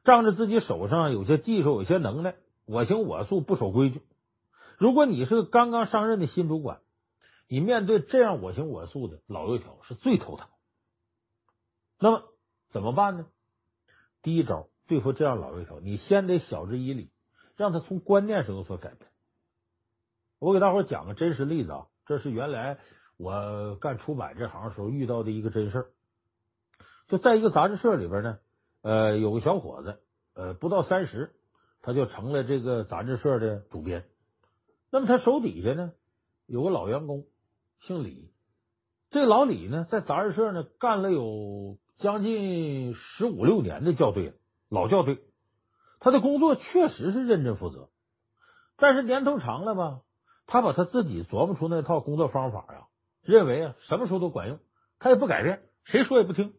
[0.03, 2.33] 仗着自己手上有些技术、有些能耐，
[2.65, 4.01] 我行我素，不守规矩。
[4.79, 6.79] 如果你是刚刚上任的新主管，
[7.49, 10.47] 你面对这样我行我素的老油条是最头疼。
[11.99, 12.23] 那么
[12.71, 13.27] 怎么办呢？
[14.21, 17.09] 第一招对付这样老油条，你先得晓之以理。
[17.57, 19.11] 让他从观念上有所改变。
[20.39, 22.79] 我给大伙讲个真实例子啊，这是原来
[23.17, 25.87] 我干出版这行时候遇到的一个真事。
[27.09, 28.39] 就在一个杂志社里边呢，
[28.81, 29.99] 呃，有个小伙子，
[30.35, 31.35] 呃，不到三十，
[31.81, 34.05] 他就成了这个杂志社的主编。
[34.89, 35.91] 那么他手底下呢，
[36.45, 37.25] 有个老员工，
[37.85, 38.31] 姓李。
[39.11, 44.33] 这老李呢，在杂志社呢干了有将近十五六年的校对，
[44.69, 45.19] 老校对。
[45.99, 47.89] 他的工作确实是认真负责，
[48.77, 49.99] 但是年头长了吧，
[50.47, 52.87] 他把他自己琢磨出那套工作方法呀，
[53.21, 54.59] 认为啊什么时候都管用，
[54.99, 56.53] 他也不改变，谁说也不听。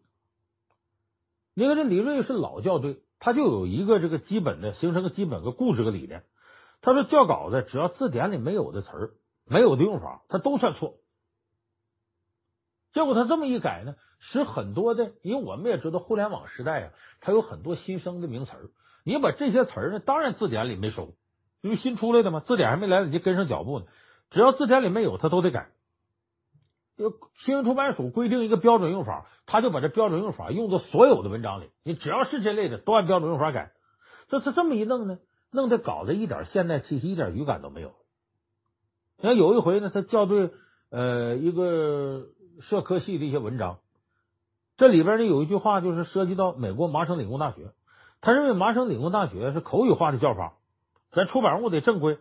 [1.54, 6.22] 你看这李锐是老校对，他就有一个这个基本的形成个基本个固执个理念。
[6.82, 9.10] 他说校稿子只要字典里没有的词儿、
[9.46, 10.94] 没有的用法，他都算错。
[12.92, 18.70] 结果他这么一改呢，使很多的，因为我们也知道互联网时代啊，它有很多新生的名词儿。
[19.04, 21.14] 你把这些词儿呢，当然字典里没收，
[21.62, 23.86] 因为新出来的嘛，字典还没来得及跟上脚步呢。
[24.30, 25.68] 只要字典里没有，他都得改。
[26.98, 27.14] 就
[27.46, 31.70] 新闻出版署规定一个标准用法，他就把这标准用法用到所有的文章里。
[31.82, 33.72] 你只要是这类的，都按标准用法改。
[34.28, 35.18] 这是这么一弄呢，
[35.50, 37.94] 弄得搞得一点现代气息、一点语感都没有。
[39.16, 40.50] 你看有一回呢，他校对
[40.90, 42.26] 呃一个
[42.68, 43.78] 社科系的一些文章，
[44.76, 47.72] 这里边呢有一句话，就是涉及到美国麻省理工大学。
[48.20, 50.54] 他认为麻省理工大学是口语化的叫法，
[51.12, 52.18] 咱出版物得正规，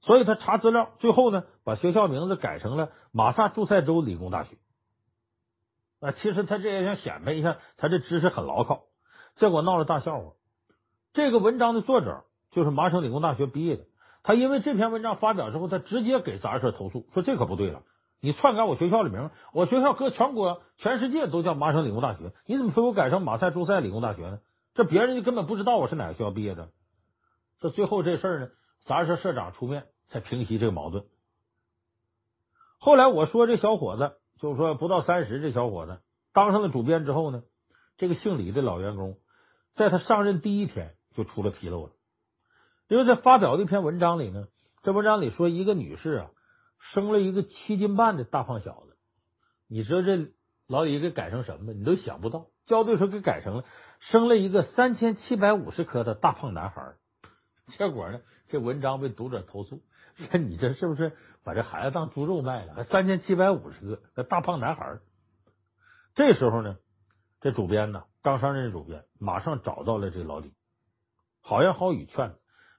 [0.00, 4.56] 所以他查资料，最后呢把学校名字改成了马萨诸塞州理工大学。
[6.00, 8.84] 啊，其实他这也想显摆一下，他这知识很牢靠，
[9.36, 10.32] 结果闹了大笑话。
[11.12, 13.84] 这个文章的作者就是麻省理工大学毕业的，
[14.22, 17.82] 他因为这篇文章发表之后，他直接给杂志社投诉，说这可不对了，
[18.24, 24.38] 你篡改我学校的名，我学校搁全国全世界都叫麻省理工大学，你怎么非给我改成马赛诸塞理工大学呢？
[24.74, 26.68] 这别人就根本不知道我是哪个学校毕业的。
[27.58, 28.48] 这最后这事儿呢，
[28.86, 31.04] 杂志社社长出面才平息这个矛盾。
[32.78, 35.98] 后来我说这小伙子，就是说不到三十这小伙子
[36.32, 37.42] 当上了主编之后呢，
[37.98, 39.16] 这个姓李的老员工，
[39.74, 41.90] 在他上任第一天就出了纰漏了。
[42.86, 44.46] 因为在发表的一篇文章里呢，
[44.84, 46.30] 这文章里说一个女士啊
[46.92, 48.96] 生了一个七斤半的大胖小子，
[49.68, 50.28] 你说这
[50.66, 51.72] 老李给改成什么？
[51.72, 53.64] 你都想不到，校对说给改成了。
[54.10, 56.94] 生了一个三千七百五十克的大胖男孩，
[57.78, 59.80] 结果呢，这文章被读者投诉，
[60.16, 61.12] 说你这是不是
[61.44, 62.74] 把这孩子当猪肉卖了？
[62.74, 64.98] 还三千七百五十个大胖男孩。
[66.14, 66.76] 这时候呢，
[67.40, 70.52] 这主编呢刚上任主编马上找到了这老李，
[71.40, 72.34] 好言好语劝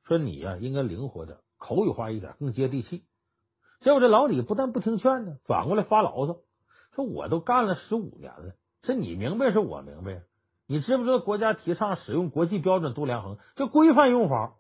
[0.07, 3.05] 说你呀、应该灵活点，口语化一点，更接地气。
[3.84, 6.38] 结果这老李不但不听劝呢，反过来发牢骚，
[6.96, 8.54] 说我都干了十五年了，
[8.84, 10.24] 是你明白是我明白。
[10.68, 14.54] 你知不知道国家提倡使用国际标准度量衡，这规范用法？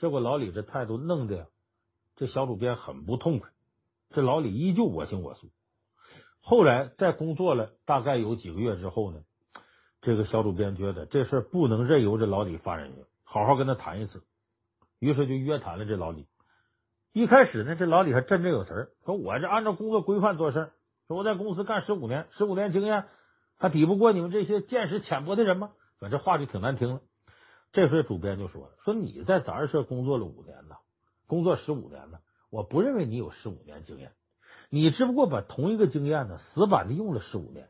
[0.00, 1.46] 结果老李这态度弄得
[2.16, 3.50] 这小主编很不痛快。
[4.10, 5.46] 这老李依旧我行我素。
[6.40, 9.20] 后来在工作了大概有几个月之后呢，
[10.00, 14.22] 这个小主编觉得这事不能任由这老李发言权，好好跟他谈一次。
[14.98, 16.26] 于是就约谈了这老李。
[17.12, 20.70] 一开始呢，这老李还振振有词，说我这按照工作规范做事，
[21.08, 23.06] 说我在公司干十五年，十五年经验
[23.58, 25.72] 还抵不过你们这些见识浅薄的人吗？
[25.98, 27.00] 反正这话就挺难听了。
[27.72, 30.78] 这时候主编就说了：“说你在杂志社工作了五年了，
[31.26, 34.12] 工作十五年了，我不认为你有十五年经验，
[34.70, 37.68] 你只不过把同一个经验呢死板的用了十五年。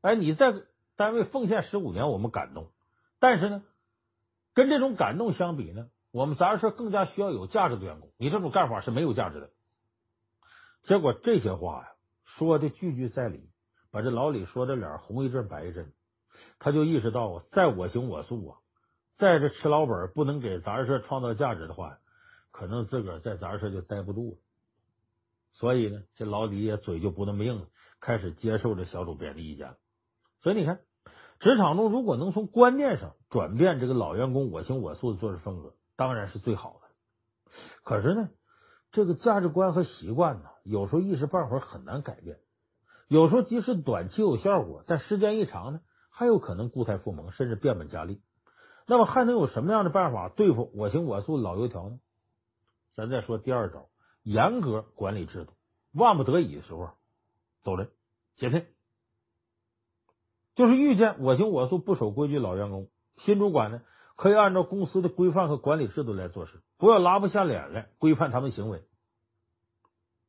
[0.00, 0.54] 哎，你在
[0.96, 2.68] 单位奉献十五年，我们感动，
[3.20, 3.62] 但是呢，
[4.54, 8.10] 跟这种感动相比呢，我们杂志社更加需要有价值的员工。
[8.16, 9.50] 你这种干法是没有价值的。”
[10.88, 11.88] 结果这些话呀，
[12.38, 13.50] 说的句句在理，
[13.90, 15.92] 把这老李说的脸红一阵白一阵。
[16.58, 18.56] 他就意识到啊，再我行我素啊，
[19.18, 21.98] 在这吃老本不能给杂志社创造价值的话，
[22.50, 24.36] 可能自个儿在杂志社就待不住了。
[25.52, 27.66] 所以呢，这老李也嘴就不那么硬了，
[28.00, 29.76] 开始接受这小主编的意见了。
[30.40, 30.80] 所以你看，
[31.40, 36.88] 职场中如果能从观念上转变这个老员工我行我素的做事风格，当然是最好的。
[37.82, 38.30] 可是呢，
[38.92, 42.38] 这个价值观和习惯呢，有时候一时半会儿很难改变。
[43.08, 45.80] 有时候即使短期有效果，但时间一长呢，
[46.10, 48.20] 还有可能固态复萌，甚至变本加厉。
[48.88, 51.98] 那么还能有什么样的办法对付我行我素老油条呢？
[52.94, 53.88] 咱再说第二招，
[54.22, 55.52] 严格管理制度，
[55.92, 56.90] 万不得已的时候
[57.62, 57.90] 走人
[58.36, 58.64] 解聘。
[60.54, 62.88] 就是遇见我行我素不守规矩老员工，
[63.24, 63.82] 新主管呢
[64.16, 68.82] 可以按照公司的规范和管理制度来做事，不要拉不下脸来规范他们行为。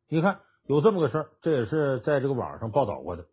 [0.10, 3.26] 你看有这么个事儿，这也是在这个网上报道过的。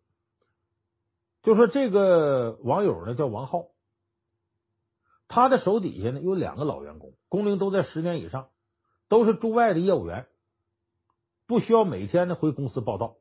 [1.43, 3.65] 就说这个网友呢叫王浩，
[5.27, 8.47] 他的手底下呢有两个老员工，工龄都在十年以上，
[9.09, 10.25] 都是驻外的业务员，
[11.47, 13.15] 不需要每天呢回公司报道。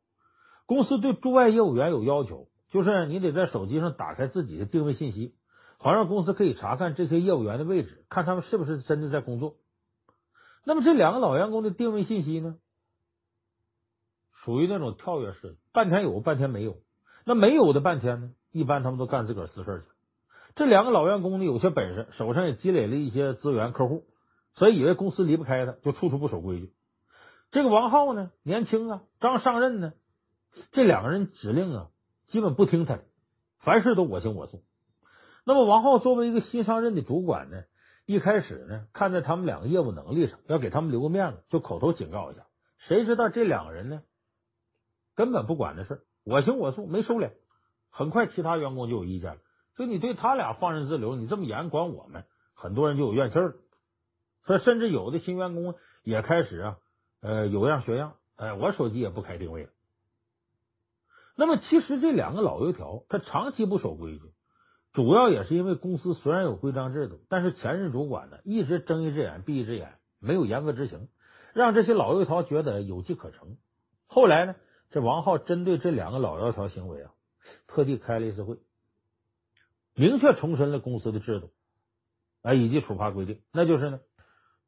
[0.66, 5.34] 公司对驻外业务员有要求，就是你得在手机上打开自己的定位信息，
[5.84, 9.56] 好让公司可以查看这些业务员的位置，看他们是不是真的在工作。
[10.64, 12.56] 那么这两个老员工的定位信息呢，
[14.42, 16.78] 属于那种跳跃式的，半天有，半天没有。
[17.26, 19.92] 那没有的半天呢，一般他们都干自个儿私事去。
[20.56, 24.06] 这两个老员工呢，有些本事，手上也积累了一些资源客户，
[24.54, 26.72] 所以以为公司离不开他，就处处不守规矩。
[27.52, 29.92] 这个王浩呢，年轻啊，刚上任呢，
[30.72, 31.88] 这两个人指令啊，
[32.28, 33.04] 基本不听他的，
[33.58, 34.62] 凡事都我行我素。
[35.44, 37.64] 那么王浩作为一个新上任的主管呢，
[38.06, 42.46] 一开始呢，看在他们两个业务能力上，要给他们留个面子，就口头警告一下。
[42.88, 44.02] 谁知道这两个人呢，
[45.14, 46.02] 根本不管这事。
[46.24, 47.32] 我行我素，没收敛。
[47.90, 49.40] 很快，其他员工就有意见了，
[49.76, 52.24] 所以你对他俩放任自流，你这么严管我们，
[52.54, 53.52] 很多人就有怨气了。
[54.46, 56.76] 所以，甚至有的新员工也开始啊，
[57.20, 59.70] 呃，有样学样，哎，我手机也不开定位了。
[61.36, 64.22] 那么，其实这两个老油条，他长期不守规矩，
[64.94, 71.08] 主要也是因为公司虽然有规章制度，但是前任主管呢，一直睁一只眼闭一只眼，没有严格执行，
[71.52, 73.56] 让这些老油条觉得有机可乘。
[74.06, 74.54] 后来呢？
[74.90, 77.10] 这王浩针对这两个老油条行为啊，
[77.66, 78.58] 特地开了一次会，
[79.96, 81.50] 明确重申了公司的制度
[82.42, 83.98] 啊以及处罚规定，那就是呢，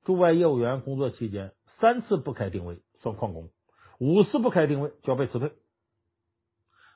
[0.05, 3.51] 驻外业务员工作期间三次不开定位算旷工，
[4.01, 5.53] 五次不开定位就要被辞退。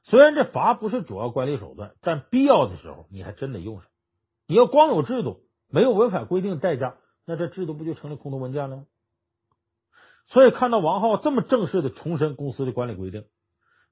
[0.05, 3.84] 虽然这罚不是主要管理手段，但必要的时候你还真得用上。
[4.46, 6.96] 你要光有制度，没有违反规定的代价，
[7.26, 8.86] 那这制度不就成了空头文件了吗？
[10.26, 13.24] 所以看到王浩这么正式的重申公司的管理规定，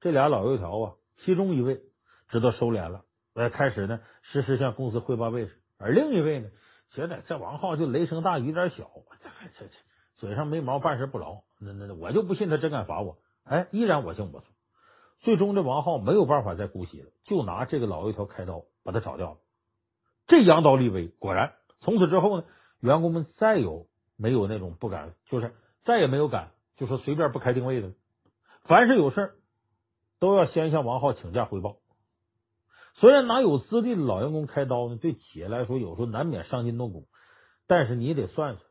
[0.01, 0.93] 这俩老油条啊，
[1.25, 1.81] 其中一位
[2.29, 3.03] 知道收敛了，
[3.35, 6.49] 来开始呢实时向公司汇报位置，而另一位呢，
[6.93, 8.89] 觉得这王浩就雷声大雨点小，
[9.59, 9.71] 这这
[10.17, 14.47] 嘴上没毛，办事不牢，那那我就不信他真敢罚我，哎，依然我行我素。
[15.21, 19.37] 最终这王浩没有办法再姑息了，就拿这个老油条开刀把他炒掉了。
[20.27, 22.45] 这扬刀立威，果然从此之后呢，
[22.81, 25.55] 员工们再有没有那种不敢就是。
[25.85, 27.93] 再也没有敢就说随便不开定位的，
[28.65, 29.33] 凡是有事
[30.21, 31.77] 都要先向王浩请假汇报。
[32.97, 37.09] 虽然拿有资历的老员工开刀呢，对企业来说有时候难免伤筋动骨，
[37.67, 38.67] 但是你得算算，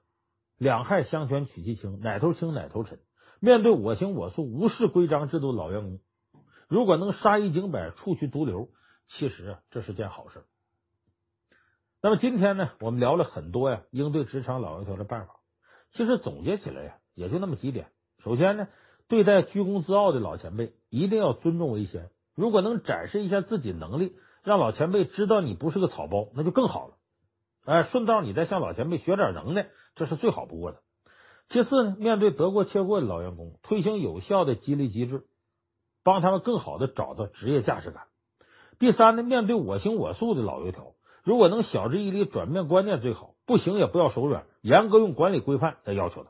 [0.59, 2.99] 两害相权取其轻，哪头轻哪头沉。
[3.39, 5.99] 面对我行我素、无视规章制度的老员工，
[6.67, 8.69] 如果能杀一儆百、除去毒瘤，
[9.17, 10.43] 其实，这是件好事。
[12.01, 15.35] 那么今天呢，我们聊了很多呀，应对职场老油条的办法。
[15.93, 16.97] 其实总结起来呀。
[17.17, 17.87] 也就那么几点。
[18.23, 18.67] 首先呢，
[19.07, 22.11] 对待居功自傲的老前辈，一定要尊重为先。
[22.35, 24.13] 如果能展示一下自己能力，
[24.43, 26.93] 让老前辈知道你不是个草包，那就更好了。
[27.65, 30.77] 哎，顺道你再向老前辈学点能耐，这是最好不过的。
[31.49, 35.23] 其次呢，面对得过且过的老员工，推行有效的激励机制，
[36.07, 38.03] 帮他们更好的找到职业价值感。
[38.79, 40.93] 第三呢，面对我行我素的老油条，
[41.25, 46.29] 如果能晓之以理，转变观念最好，不行也不要手软，严格用管理规范来要求他。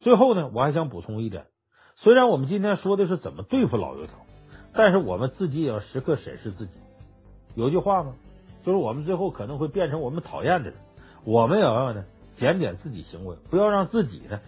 [0.00, 1.44] 最后呢，我还想补充一点：
[1.96, 4.14] 虽然我们今天说的是怎么对付老油条，
[4.72, 6.72] 但是我们自己也要时刻审视自己。
[7.54, 8.14] 有句话吗？
[8.64, 10.78] 就是我们最后可能会变成我们讨厌的人。
[11.26, 12.06] 我们也要呢
[12.38, 14.40] 检点自己行为，不要让自己呢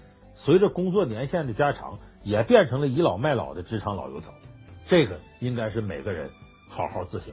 [0.46, 4.32] 随着工作年限的加长，也变成了倚老卖老的职场老油条。
[4.88, 6.30] 这个应该是每个人
[6.68, 7.32] 好好自省。